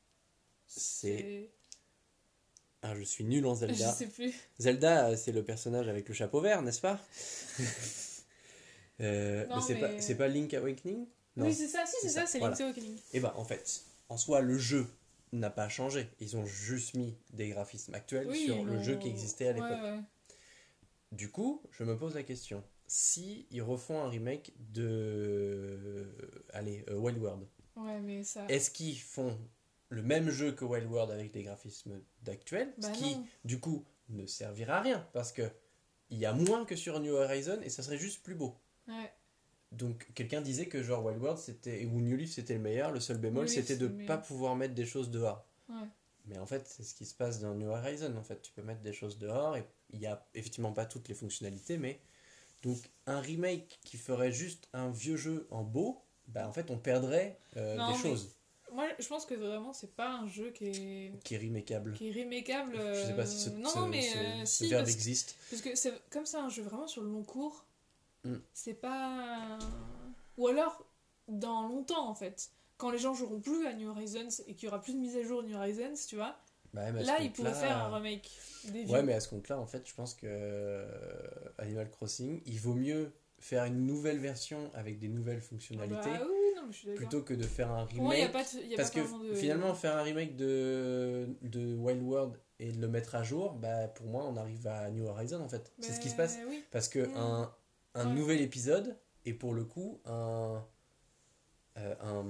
[0.67, 1.51] C'est.
[2.83, 3.93] Ah, je suis nul en Je Zelda.
[3.93, 4.35] sais plus.
[4.59, 7.01] Zelda, euh, c'est le personnage avec le chapeau vert, n'est-ce pas?
[9.01, 11.07] Non, c'est mais- pas, pas Link Awakening?
[11.37, 12.57] Oui, c'est ça, si, c'est c'est ça, ça, c'est voilà.
[12.57, 12.99] Link's Awakening.
[13.13, 14.87] Et bah en fait, en soi, le jeu
[15.33, 16.09] n'a pas changé.
[16.21, 19.71] Ils ont juste mis des graphismes actuels Oui, sur le jeu qui existait à l'époque.
[19.71, 20.01] Ouais, ouais.
[21.13, 22.63] Du coup, je me pose la question.
[22.87, 26.45] Si ils refont un remake de...
[26.53, 28.45] Allez, euh, Wild World, Ouais, mais ça.
[28.49, 29.39] est-ce qu'ils font
[29.91, 33.27] le même jeu que Wild World avec des graphismes d'actuel Bah Ce qui, non.
[33.45, 35.09] du coup, ne servira à rien.
[35.13, 35.43] Parce que
[36.11, 38.57] il y a moins que sur New Horizon et ça serait juste plus beau.
[38.89, 39.13] Ouais.
[39.73, 43.01] Donc quelqu'un disait que genre Wild World c'était ou New Leaf c'était le meilleur, le
[43.01, 45.45] seul bémol c'était de le pas pouvoir mettre des choses dehors.
[45.69, 45.87] Ouais.
[46.27, 48.63] Mais en fait, c'est ce qui se passe dans New Horizon en fait, tu peux
[48.63, 52.01] mettre des choses dehors et il y a effectivement pas toutes les fonctionnalités mais
[52.63, 56.79] donc un remake qui ferait juste un vieux jeu en beau, bah en fait on
[56.79, 58.35] perdrait euh, Non, des choses
[58.73, 61.93] Moi, je pense que vraiment, c'est pas un jeu qui est, qui est remakeable.
[61.95, 62.75] qui est remakeable.
[62.95, 64.95] Je sais pas si ce, euh, non, ce- mais ce- euh, ce si, verbe parce,
[64.95, 65.37] existe.
[65.51, 67.65] parce que c'est comme c'est un jeu vraiment sur le long cours.
[68.25, 68.35] Mm.
[68.53, 69.59] C'est pas.
[70.37, 70.85] Ou alors,
[71.29, 72.51] dans longtemps en fait.
[72.77, 75.17] Quand les gens joueront plus à New Horizons et qu'il y aura plus de mise
[75.17, 76.37] à jour New Horizons, tu vois,
[76.73, 78.31] Bah, là ils pourraient faire un remake
[78.67, 78.85] des.
[78.87, 80.87] Ouais, mais à ce compte-là, en fait, je pense que euh,
[81.59, 83.11] Animal Crossing, il vaut mieux
[83.41, 86.77] faire une nouvelle version avec des nouvelles Ah fonctionnalités bah, oui, oui, non, mais je
[86.79, 87.09] suis d'accord.
[87.09, 88.31] plutôt que de faire un a remake.
[88.33, 89.35] pas, de- il y a parce pas que de...
[89.35, 93.89] finalement, faire un remake de, de Wild World et de le mettre à jour, bah,
[93.89, 95.73] pour moi, on arrive à New Horizon en fait.
[95.81, 96.39] C'est ce qui se passe.
[96.49, 96.63] Oui.
[96.71, 97.17] Parce que Mm.
[97.17, 97.55] un,
[97.95, 98.15] un Ouais.
[98.15, 100.65] nouvel épisode est pour le coup un,
[101.77, 102.25] euh, un,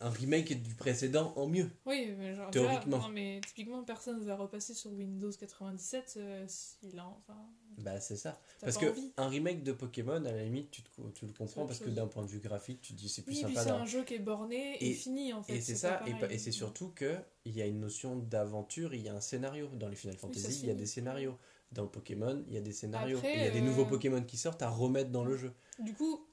[0.00, 1.70] un remake du précédent en mieux.
[1.86, 2.98] Oui, mais genre, Théoriquement.
[2.98, 7.36] non, mais typiquement, personne ne va repasser sur Windows 97 euh, s'il a enfin.
[7.78, 8.40] Bah, c'est ça.
[8.60, 9.12] Parce que envie.
[9.18, 12.06] un remake de Pokémon, à la limite, tu, te- tu le comprends parce que d'un
[12.06, 14.14] point de vue graphique, tu te dis c'est plus Oui, sympa c'est un jeu qui
[14.14, 15.56] est borné et, Et- fini en fait.
[15.56, 19.02] Et c'est ça, et, et c'est surtout que il y a une notion d'aventure, il
[19.02, 19.68] y a un scénario.
[19.74, 21.36] Dans les Final Fantasy, il y a des scénarios.
[21.72, 23.18] Dans Pokémon, il y a des scénarios.
[23.18, 25.36] Après, et il y a des euh, nouveaux Pokémon qui sortent à remettre dans le
[25.36, 25.52] jeu.
[25.78, 26.26] Du coup,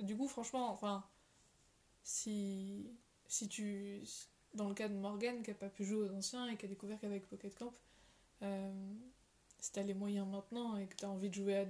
[0.00, 1.04] du coup, franchement, enfin,
[2.02, 2.90] si,
[3.26, 4.02] si tu,
[4.54, 6.68] dans le cas de Morgan qui a pas pu jouer aux anciens et qui a
[6.68, 7.72] découvert qu'avec Pocket Camp,
[8.42, 8.92] euh,
[9.58, 11.66] si t'as les moyens maintenant et que t'as envie de jouer à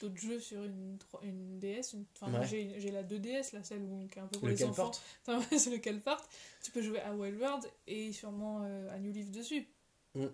[0.00, 2.46] d'autres jeux sur une, DS, enfin moi Ouais.
[2.46, 4.92] j'ai la 2DS, là, celle où, qui est un peu pour les Lequel enfants,
[5.26, 6.28] Enfin, c'est lequel porte,
[6.62, 9.66] tu peux jouer à Wild World et sûrement euh, à New Leaf dessus.
[10.14, 10.26] Mm.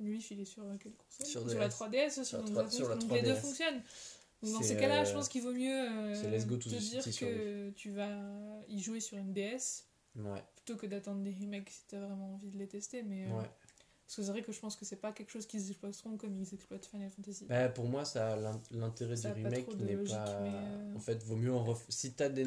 [0.00, 1.74] Leaf il est sur euh, quelle console Sur la DS.
[1.74, 3.40] 3DS aussi, Sur la donc, sur la les deux 3DS.
[3.40, 3.82] fonctionnent.
[4.42, 6.70] Donc dans ces cas-là, je euh, pense qu'il vaut mieux euh, c'est Let's Go to
[6.70, 8.18] te the dire que tu vas
[8.68, 9.84] y jouer sur une DS
[10.16, 13.02] Ouais, plutôt que d'attendre des remakes si t'as vraiment envie de les tester.
[13.02, 13.28] Mais euh.
[14.06, 16.36] Parce que c'est vrai que je pense que c'est pas quelque chose qu'ils exploiteront comme
[16.36, 17.44] ils exploitent Final Fantasy.
[17.44, 18.36] Bah, pour moi, ça
[18.72, 20.40] l'intérêt du remake n'est pas.
[20.40, 21.84] mais, En fait, vaut mieux en ref...
[21.88, 22.44] si t'as des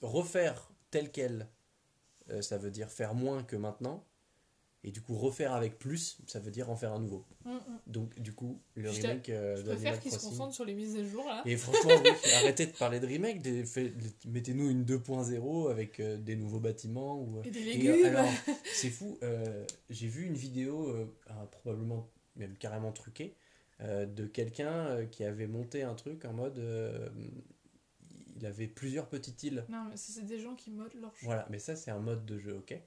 [0.00, 1.46] refaire tel quel,
[2.40, 4.04] ça veut dire faire moins que maintenant.
[4.88, 7.26] Et du coup, refaire avec plus, ça veut dire en faire un nouveau.
[7.44, 7.78] Hum, hum.
[7.88, 10.74] Donc, du coup, le Je t'a- remake euh, Je préfère qu'ils se concentrent sur les
[10.74, 11.42] mises à jour là.
[11.44, 13.44] Et franchement, oui, arrêtez de parler de remake,
[14.26, 17.20] mettez-nous une 2.0 avec euh, des nouveaux bâtiments.
[17.20, 18.04] Ou, Et des et, légumes.
[18.04, 18.30] euh, alors,
[18.72, 21.06] c'est fou, euh, j'ai vu une vidéo, euh,
[21.50, 23.34] probablement même carrément truquée,
[23.80, 26.58] euh, de quelqu'un euh, qui avait monté un truc en mode.
[26.58, 27.08] euh,
[28.38, 29.64] il avait plusieurs petites îles.
[29.70, 31.24] Non, mais c'est des gens qui modent leur jeu.
[31.24, 32.78] Voilà, mais ça, c'est un mode de jeu, ok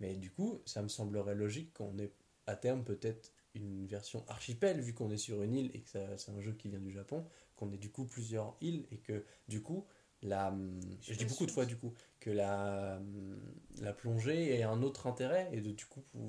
[0.00, 2.12] Mais du coup, ça me semblerait logique qu'on ait
[2.46, 6.30] à terme peut-être une version archipel, vu qu'on est sur une île et que c'est
[6.32, 7.24] un jeu qui vient du Japon,
[7.56, 9.86] qu'on ait du coup plusieurs îles et que du coup,
[10.22, 13.40] la, hum, Je dis beaucoup de fois du coup, que la, hum,
[13.80, 16.20] la plongée ait un autre intérêt et de, du coup, pour,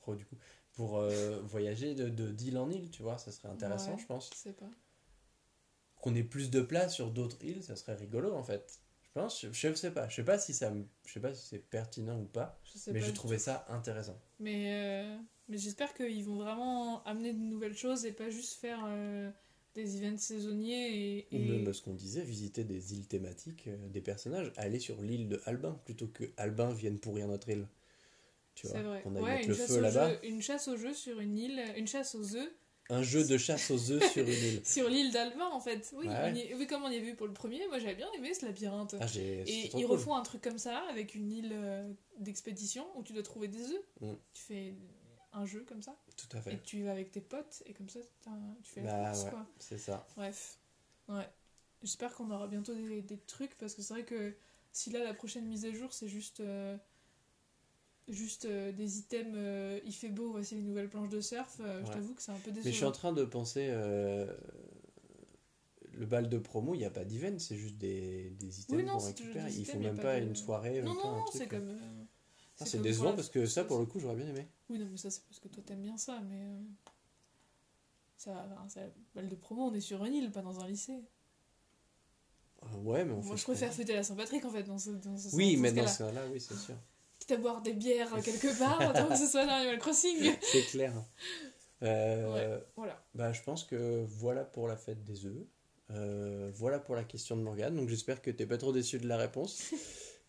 [0.00, 0.36] pour- du coup,
[0.72, 3.98] pour euh, voyager de, de d'île en île, tu vois, ça serait intéressant, Ouais.
[3.98, 4.30] je pense.
[4.32, 4.70] Je sais pas.
[6.00, 8.80] Qu'on ait plus de place sur d'autres îles, ça serait rigolo en fait.
[9.28, 11.58] Je je sais pas, je sais pas si ça, me- je sais pas si c'est
[11.58, 13.44] pertinent ou pas, Je sais mais trouvais tout.
[13.44, 14.18] ça intéressant.
[14.40, 15.16] Mais, euh,
[15.48, 19.30] mais j'espère qu'ils vont vraiment amener de nouvelles choses et pas juste faire euh,
[19.74, 21.36] des events saisonniers et.
[21.36, 25.28] Ou même ce qu'on disait, visiter des îles thématiques, euh, des personnages, aller sur l'île
[25.28, 27.66] de Albin plutôt que Albin vienne pourrir notre île.
[28.54, 29.02] Tu vois, C'est vrai.
[29.02, 30.10] qu'on aille Ouais, mettre le feu là-bas.
[30.10, 32.52] jeu, une chasse au jeu sur une île, une chasse aux œufs
[32.88, 34.60] Un jeu de chasse aux œufs sur une île.
[34.64, 35.92] sur l'île d'Albin en fait.
[35.96, 36.30] Oui, Ouais.
[36.32, 38.32] on y- oui, comme on y a vu pour le premier, moi j'avais bien aimé
[38.34, 38.94] ce labyrinthe.
[39.00, 39.84] Ah, Et ils cool.
[39.86, 43.62] refont un truc comme ça avec une île euh, d'expédition où tu dois trouver des
[43.70, 43.82] œufs.
[44.00, 44.12] Mm.
[44.32, 44.74] Tu fais
[45.32, 46.62] un jeu comme ça Tout à et fait.
[46.62, 47.98] tu vas avec tes potes et comme ça
[48.62, 49.30] tu fais la Bah course ouais.
[49.30, 49.46] quoi.
[49.58, 50.06] C'est ça.
[50.16, 50.58] Bref,
[51.08, 51.28] ouais.
[51.82, 54.34] J'espère qu'on aura bientôt des, des trucs parce que c'est vrai que
[54.72, 56.76] si là la prochaine mise à jour c'est juste euh,
[58.08, 61.84] juste euh, des items euh, il fait beau voici les nouvelles planches de surf euh,
[61.84, 62.88] je t'avoue que c'est un peu Mais je suis décevant.
[62.90, 63.72] en train de penser.
[65.92, 68.86] Le bal de promo, il n'y a pas d'event, c'est juste des, des items Oui,
[68.86, 69.48] qu'on c'est récupère.
[69.48, 70.82] Ils font même pas pas de- une soirée.
[70.82, 71.70] non non non c'est comme
[72.60, 74.46] Ah, c'est comme décevant parce que ça, pour le coup, j'aurais bien aimé.
[74.68, 76.58] oui non mais ça c'est parce que toi t'aimes bien ça mais
[78.18, 78.80] ça, enfin, ça
[79.14, 81.00] balle de promo on est sur une île pas dans un lycée
[82.84, 85.16] ouais, mais on moi fait je préfère fêter la Saint-Patrick en fait dans ce, dans
[85.16, 86.76] ce Oui, dans mais ce dans ce cas-là, oui, c'est sûr.
[87.26, 90.62] Quitte à boire des bières quelque part autant que ce soit dans Animal Crossing C'est
[90.66, 90.92] clair.
[91.82, 95.44] Euh, voilà Bah, je pense que voilà pour la fête des œufs.
[95.90, 97.76] Euh, voilà pour la question de Morgane.
[97.76, 99.72] Donc j'espère que t'es pas trop déçu de la réponse.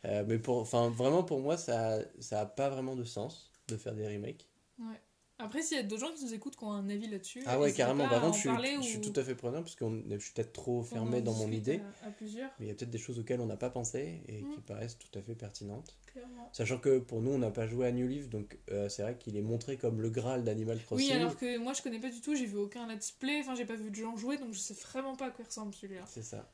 [0.05, 3.75] Euh, mais pour, enfin, vraiment pour moi, ça, ça a pas vraiment de sens de
[3.75, 4.47] faire des remakes.
[4.77, 5.01] Ouais.
[5.39, 7.59] Après, s'il y a d'autres gens qui nous écoutent qui ont un avis là-dessus, Ah
[7.59, 8.05] ouais, carrément.
[8.05, 8.39] Par à contre, je
[8.81, 11.51] suis, je tout à fait preneur parce que je suis peut-être trop fermé dans mon
[11.51, 11.79] idée.
[12.03, 14.21] À, à plusieurs, Mais il y a peut-être des choses auxquelles on n'a pas pensé
[14.27, 14.55] et Mm.
[14.55, 15.95] qui paraissent tout à fait pertinentes.
[16.11, 16.49] clairement.
[16.53, 19.15] Sachant que pour nous, on n'a pas joué à New Leaf, donc euh, c'est vrai
[19.15, 21.07] qu'il est montré comme le Graal d'Animal Crossing.
[21.07, 23.53] Oui, alors que moi je connais pas du tout, j'ai vu aucun let's play, enfin
[23.53, 25.73] j'ai pas vu de gens jouer donc je sais vraiment pas à quoi il ressemble
[25.75, 26.01] celui-là.
[26.07, 26.49] C'est ça.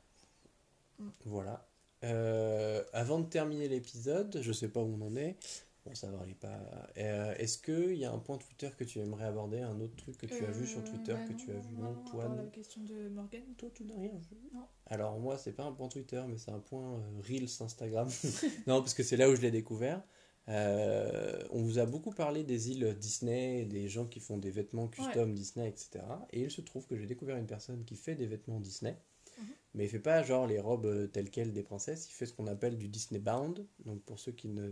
[0.98, 1.08] Mm.
[1.24, 1.66] Voilà.
[2.04, 5.36] Euh, avant de terminer l'épisode, je sais pas où on en est.
[5.84, 6.58] Bon, ça varie pas.
[6.96, 10.16] Euh, Est-ce qu'il y a un point Twitter que tu aimerais aborder Un autre truc
[10.16, 12.28] que tu as vu sur Euh, Twitter bah que tu as vu Non, non, toi
[12.28, 12.36] non.
[12.36, 13.42] la question de Morgan.
[13.58, 14.66] Toi, tu n'as rien vu Non.
[14.86, 18.08] Alors, moi, c'est pas un point Twitter, mais c'est un point euh, Reels Instagram.
[18.66, 20.02] non, parce que c'est là où je l'ai découvert.
[20.48, 25.34] On vous a beaucoup parlé des îles Disney, des gens qui font des vêtements custom
[25.34, 26.04] Disney, etc.
[26.32, 28.96] Et il se trouve que j'ai découvert une personne qui fait des vêtements Disney,
[29.38, 29.46] Mhm.
[29.74, 32.46] mais il fait pas genre les robes telles quelles des princesses, il fait ce qu'on
[32.46, 33.66] appelle du Disney Bound.
[33.84, 34.70] Donc pour ceux qui ne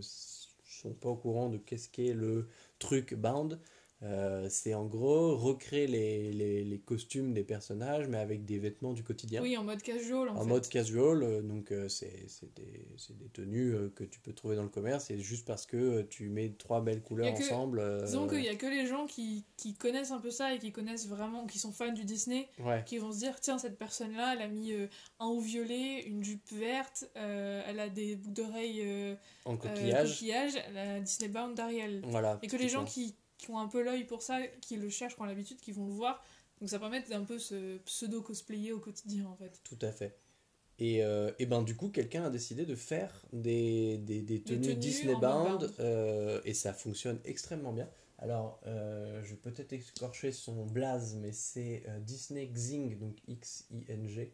[0.83, 3.59] sont pas au courant de qu'est-ce qu'est le truc Bound,
[4.03, 8.91] euh, c'est en gros recréer les, les, les costumes des personnages, mais avec des vêtements
[8.93, 10.49] du quotidien Oui, en mode casual en, en fait.
[10.49, 14.33] mode casual, euh, donc euh, c'est c'est des, c'est des tenues euh, que tu peux
[14.33, 18.03] trouver dans le commerce, et juste parce que tu mets trois belles couleurs que- ensemble.
[18.03, 20.71] Disons qu'il y a que les gens qui, qui connaissent un peu ça et qui
[20.71, 24.13] connaissent vraiment, qui sont fans du Disney, Ouais, qui vont se dire tiens cette personne
[24.17, 29.17] là elle a mis un haut violet une jupe verte elle a des boucles d'oreilles
[29.45, 30.11] en coquillage.
[30.13, 32.39] coquillage elle a Disney Bound d'Ariel Voilà.
[32.41, 35.15] et que les gens qui, qui ont un peu l'œil pour ça qui le cherchent
[35.15, 36.23] qui ont l'habitude qui vont le voir
[36.59, 40.17] donc ça permet d'un peu se pseudo cosplayer au quotidien en fait Tout à fait.
[40.79, 44.61] Et, euh, et ben du coup, quelqu'un a décidé de faire des, des, des tenues,
[44.61, 45.73] tenues Disney en mode Bound, bound.
[45.79, 47.87] euh, et ça fonctionne extrêmement bien.
[48.17, 54.33] Alors, euh, je vais peut-être écorcher son blaze, mais c'est Disney Xing, donc X-I-N-G,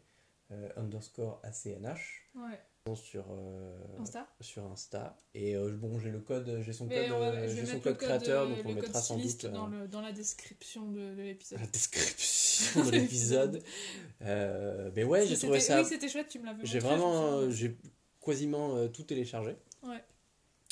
[0.76, 1.98] underscore A-C-N-H,
[2.36, 2.60] ouais
[2.94, 5.16] sur, euh, Insta sur Insta.
[5.34, 7.98] Et euh, bon, j'ai le code, j'ai son mais code, euh, je j'ai son code
[7.98, 11.66] créateur, donc on mettra sans doute dans, le, dans la description de, de l'épisode la
[11.66, 13.62] description de l'épisode.
[14.20, 15.80] Mais ouais, j'ai trouvé ça.
[15.80, 17.76] oui c'était chouette tu me l'avais J'ai je vraiment, j'ai
[18.24, 19.56] quasiment tout téléchargé.
[19.82, 20.02] Ouais.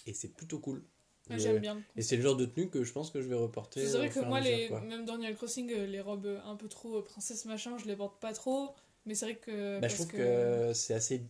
[0.06, 0.82] Et c'est plutôt cool.
[1.30, 1.82] Ouais, Je- J'aime bien.
[1.94, 3.86] Et c'est le genre de tenue que je pense que je vais reporter.
[3.86, 4.80] C'est vrai que moi, les, quoi.
[4.80, 8.32] même dans Animal Crossing, les robes un peu trop princesse machin, je les porte pas
[8.32, 8.74] trop.
[9.04, 9.78] Mais c'est vrai que.
[9.80, 11.22] Bah, je parce trouve que, c'est assez.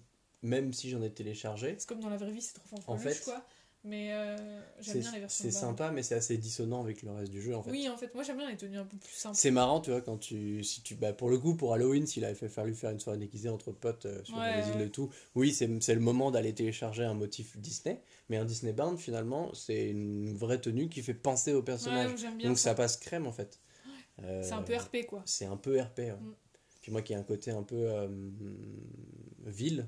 [0.43, 3.18] Même si j'en ai téléchargé, C'est comme dans la vraie vie, c'est trop En fanfreluche,
[3.18, 3.45] fait, quoi.
[3.84, 4.36] Mais euh,
[4.80, 7.41] j'aime bien les versions c'est de sympa, mais c'est assez dissonant avec le reste du
[7.41, 7.70] jeu en fait.
[7.70, 9.36] Oui, en fait, moi j'aime bien les tenues un peu plus simples.
[9.36, 10.64] C'est marrant, tu vois, quand tu.
[10.64, 13.18] Si tu bah, pour le coup, pour Halloween, s'il avait fait fallu faire une soirée
[13.18, 14.86] déguisée entre potes euh, sur Ouais, les îles ouais.
[14.86, 18.03] et tout, oui, c'est le moment d'aller télécharger un motif Disney.
[18.28, 22.11] Mais un Disney Bound, finalement, c'est une vraie tenue qui fait penser au personnage.
[22.11, 22.70] Ouais, j'aime bien Donc ça.
[22.70, 23.61] ça passe crème en fait.
[24.24, 25.22] Euh, C'est un peu RP, quoi.
[25.24, 25.99] C'est un peu RP.
[25.99, 26.12] ouais.
[26.12, 26.34] Mm.
[26.82, 28.09] Puis moi qui ai un côté un peu euh,
[29.47, 29.86] ville,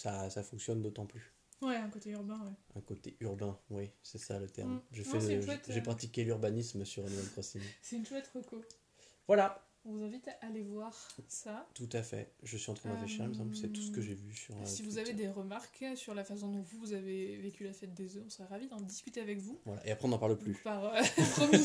[0.00, 1.34] ça, ça fonctionne d'autant plus.
[1.60, 2.52] Ouais, un côté urbain, ouais.
[2.74, 4.76] Un côté urbain, oui, c'est ça le terme.
[4.76, 4.82] Mm.
[4.92, 5.82] J'ai fait chouette, j'ai euh.
[5.82, 7.60] pratiqué l'urbanisme sur Animal Crossing.
[7.82, 8.64] C'est une chouette reco.
[9.26, 10.92] Voilà, On vous invite à aller voir
[11.26, 11.66] ça.
[11.74, 12.30] tout à fait.
[12.42, 14.54] Je suis en train de réfléchir, que c'est tout ce que j'ai vu sur.
[14.54, 17.94] euh, Si vous avez des remarques sur la façon dont vous, avez vécu la fête
[17.94, 19.58] des œufs, on serait ravis d'en discuter avec vous.
[19.64, 19.86] Voilà.
[19.86, 20.52] Et après on n'en parle plus.
[20.62, 21.00] Par euh,
[21.36, 21.58] promis,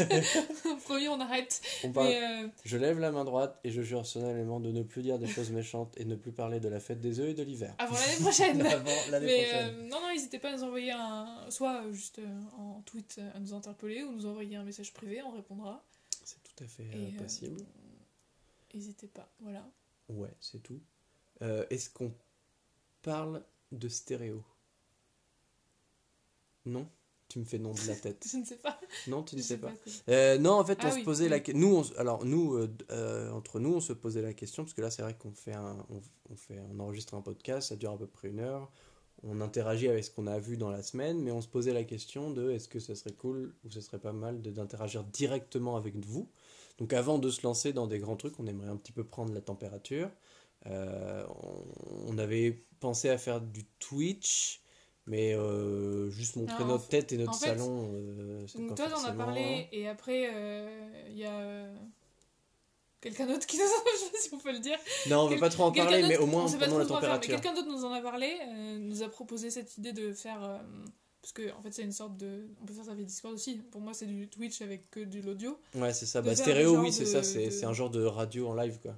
[0.85, 1.61] promis, on arrête.
[1.83, 5.01] On parle- euh, Je lève la main droite et je jure solennellement de ne plus
[5.01, 7.43] dire des choses méchantes et ne plus parler de la fête des œufs et de
[7.43, 7.75] l'hiver.
[7.79, 8.61] avant l'année prochaine.
[8.61, 9.75] Avant l'année prochaine.
[9.75, 11.27] euh, non, non, n'hésitez pas à nous envoyer un.
[11.49, 14.93] Soit euh, juste euh, en tweet euh, à nous interpeller ou nous envoyer un message
[14.93, 15.83] privé, on répondra.
[16.23, 17.57] C'est tout à fait euh, Et, euh, possible.
[18.75, 19.67] N'hésitez pas, voilà.
[20.09, 20.81] Ouais, c'est tout.
[21.41, 22.13] Euh, Est-ce qu'on
[23.01, 24.43] parle de stéréo?
[26.65, 26.87] Non?
[27.27, 28.27] Tu me fais non de la tête.
[28.31, 28.79] Je ne sais pas.
[29.07, 29.73] Non, tu ne sais pas.
[30.09, 31.29] Euh, non, en fait, Ah on se oui, posait oui.
[31.31, 31.59] la question.
[31.59, 32.55] Nous, on alors nous,
[32.91, 35.53] euh, entre nous, on se posait la question parce que là, c'est vrai qu'on fait
[35.53, 38.71] un, on, on fait, on enregistre un podcast, ça dure à peu près une heure.
[39.23, 41.83] On interagit avec ce qu'on a vu dans la semaine, mais on se posait la
[41.83, 45.95] question de est-ce que ça serait cool ou ce serait pas mal d'interagir directement avec
[45.95, 46.29] vous?
[46.77, 49.33] Donc, avant de se lancer dans des grands trucs, on aimerait un petit peu prendre
[49.33, 50.09] la température.
[50.67, 54.61] Euh, on, on avait pensé à faire du Twitch.
[55.07, 58.87] Mais euh, juste montrer Non, notre tête et notre en fait, salon, euh, Donc toi,
[58.87, 60.23] t'en as forcément- parlé, et après,
[61.11, 61.67] il y a.
[63.01, 64.79] Quelqu'un d'autre qui nous en je sais pas si on peut le dire.
[65.07, 66.83] Non, on veut Quel- pas trop en parler, mais au moins on sait pas pendant
[66.85, 67.35] trop la faire, mais température.
[67.39, 68.33] Quelqu'un d'autre nous en a parlé,
[68.79, 70.59] nous a proposé cette idée de faire.
[71.25, 72.45] Parce que en fait, c'est une sorte de.
[72.61, 73.55] On peut faire ça via Discord aussi.
[73.71, 75.57] Pour moi, c'est du Twitch avec que de l'audio.
[75.73, 76.21] Ouais, c'est ça.
[76.21, 77.23] Bah, stéréo, oui, c'est de- ça.
[77.23, 78.95] C'est de- c'est un genre de radio en live, quoi.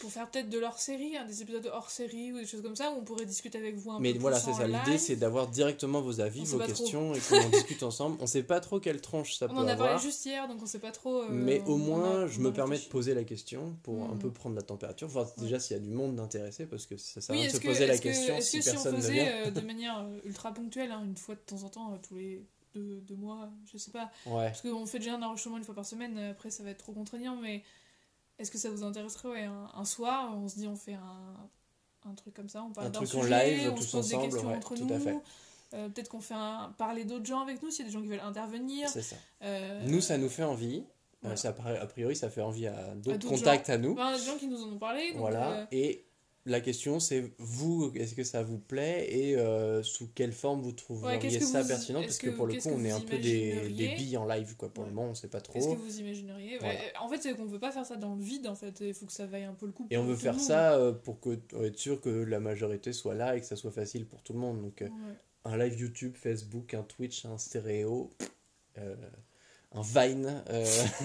[0.00, 2.74] Pour faire peut-être de hors série, hein, des épisodes hors série ou des choses comme
[2.74, 4.66] ça, où on pourrait discuter avec vous un Mais peu voilà, plus c'est ça.
[4.66, 6.66] L'idée, c'est d'avoir directement vos avis, On vos trop.
[6.66, 8.16] questions et qu'on en discute ensemble.
[8.20, 9.98] On sait pas trop quelle tranche ça On peut en a parlé avoir.
[9.98, 11.22] juste hier, donc on sait pas trop.
[11.22, 14.02] euh, Mais au on moins, a- je on me permets de poser la question pour
[14.02, 14.18] un Mhm.
[14.18, 17.20] peu prendre la température, voir déjà s'il y a du monde d'intéressé, parce que ça
[17.20, 18.70] sert à Oui, rien de se que, poser la que- question est-ce si que si
[18.70, 19.26] on personne ne faisait vient.
[19.46, 22.42] euh, de manière euh, ultra ponctuelle, hein, une fois de temps en temps, tous les
[22.74, 24.46] deux, deux mois, je sais pas, Ouais.
[24.46, 26.92] Parce qu'on fait déjà un enregistrement une fois par semaine, après ça va être trop
[26.92, 27.62] contraignant, mais
[28.38, 31.48] est-ce que ça vous intéresserait ouais, un, un soir, on se dit on fait un,
[32.10, 33.92] un truc comme ça, on parle Un d'un truc en sujet, live, on tous se
[33.96, 34.94] pose ensemble, des questions ouais, entre tout nous.
[34.94, 35.16] à fait.
[35.74, 38.02] Euh, Peut-être qu'on fait un, parler d'autres gens avec nous, s'il y a des gens
[38.02, 38.88] qui veulent intervenir.
[38.88, 39.16] C'est ça.
[39.42, 40.78] Euh, Nous, ça nous fait envie.
[40.78, 41.36] Euh, voilà.
[41.36, 43.92] ça, paraît- a priori, ça fait envie à d'autres contacts à nous.
[43.94, 45.10] Enfin, des gens qui nous en ont parlé.
[45.12, 45.50] donc, Voilà.
[45.52, 46.04] euh, Et
[46.46, 50.72] la question, c'est vous, est-ce que ça vous plaît et euh, sous quelle forme vous
[50.72, 52.00] trouveriez que ça vous- pertinent?
[52.02, 54.54] Parce que, que- pour le coup, on est un peu des, des billes en live,
[54.56, 54.68] quoi.
[54.68, 54.90] Pour Ouais.
[54.90, 55.82] le moment, on sait pas Qu'est-ce que trop.
[55.82, 56.58] vous imagineriez?
[56.58, 56.74] Voilà.
[56.74, 58.78] Ouais, En fait, c'est qu'on veut pas faire ça dans le vide, en fait.
[58.80, 59.86] Il faut que ça vaille un peu le coup.
[59.90, 63.36] Et on veut faire ça euh, pour que, être sûr que la majorité soit là
[63.36, 64.60] et que ça soit facile pour tout le monde.
[64.60, 65.16] Donc, euh, Ouais.
[65.46, 68.10] un live YouTube, Facebook, un Twitch, un stéréo,
[68.78, 68.94] euh,
[69.74, 70.42] un Vine.
[70.50, 70.64] euh,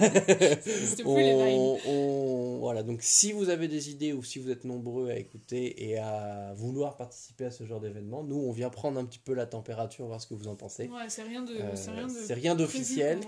[1.16, 5.16] les on, voilà, donc si vous avez des idées ou si vous êtes nombreux à
[5.16, 9.18] écouter et à vouloir participer à ce genre d'événement, nous on vient prendre un petit
[9.18, 10.88] peu la température, voir ce que vous en pensez.
[10.88, 11.52] Ouais, c'est rien de.
[11.54, 13.18] Euh, c'est rien d'officiel,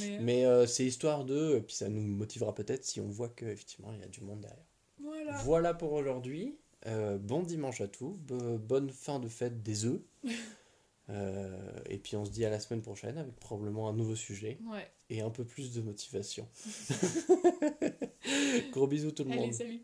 [0.00, 0.18] mais.
[0.20, 3.92] mais euh, c'est histoire de, et puis ça nous motivera peut-être si on voit qu'effectivement
[3.92, 4.64] il y a du monde derrière.
[5.02, 5.36] Voilà.
[5.44, 6.56] Voilà pour aujourd'hui.
[6.86, 8.16] Euh, bon dimanche à tous.
[8.26, 10.00] Bo- bonne fin de fête des œufs.
[11.12, 14.58] Euh, et puis on se dit à la semaine prochaine avec probablement un nouveau sujet
[15.10, 16.48] et un peu plus de motivation.
[18.72, 19.52] Gros bisous tout le monde.
[19.52, 19.82] salut.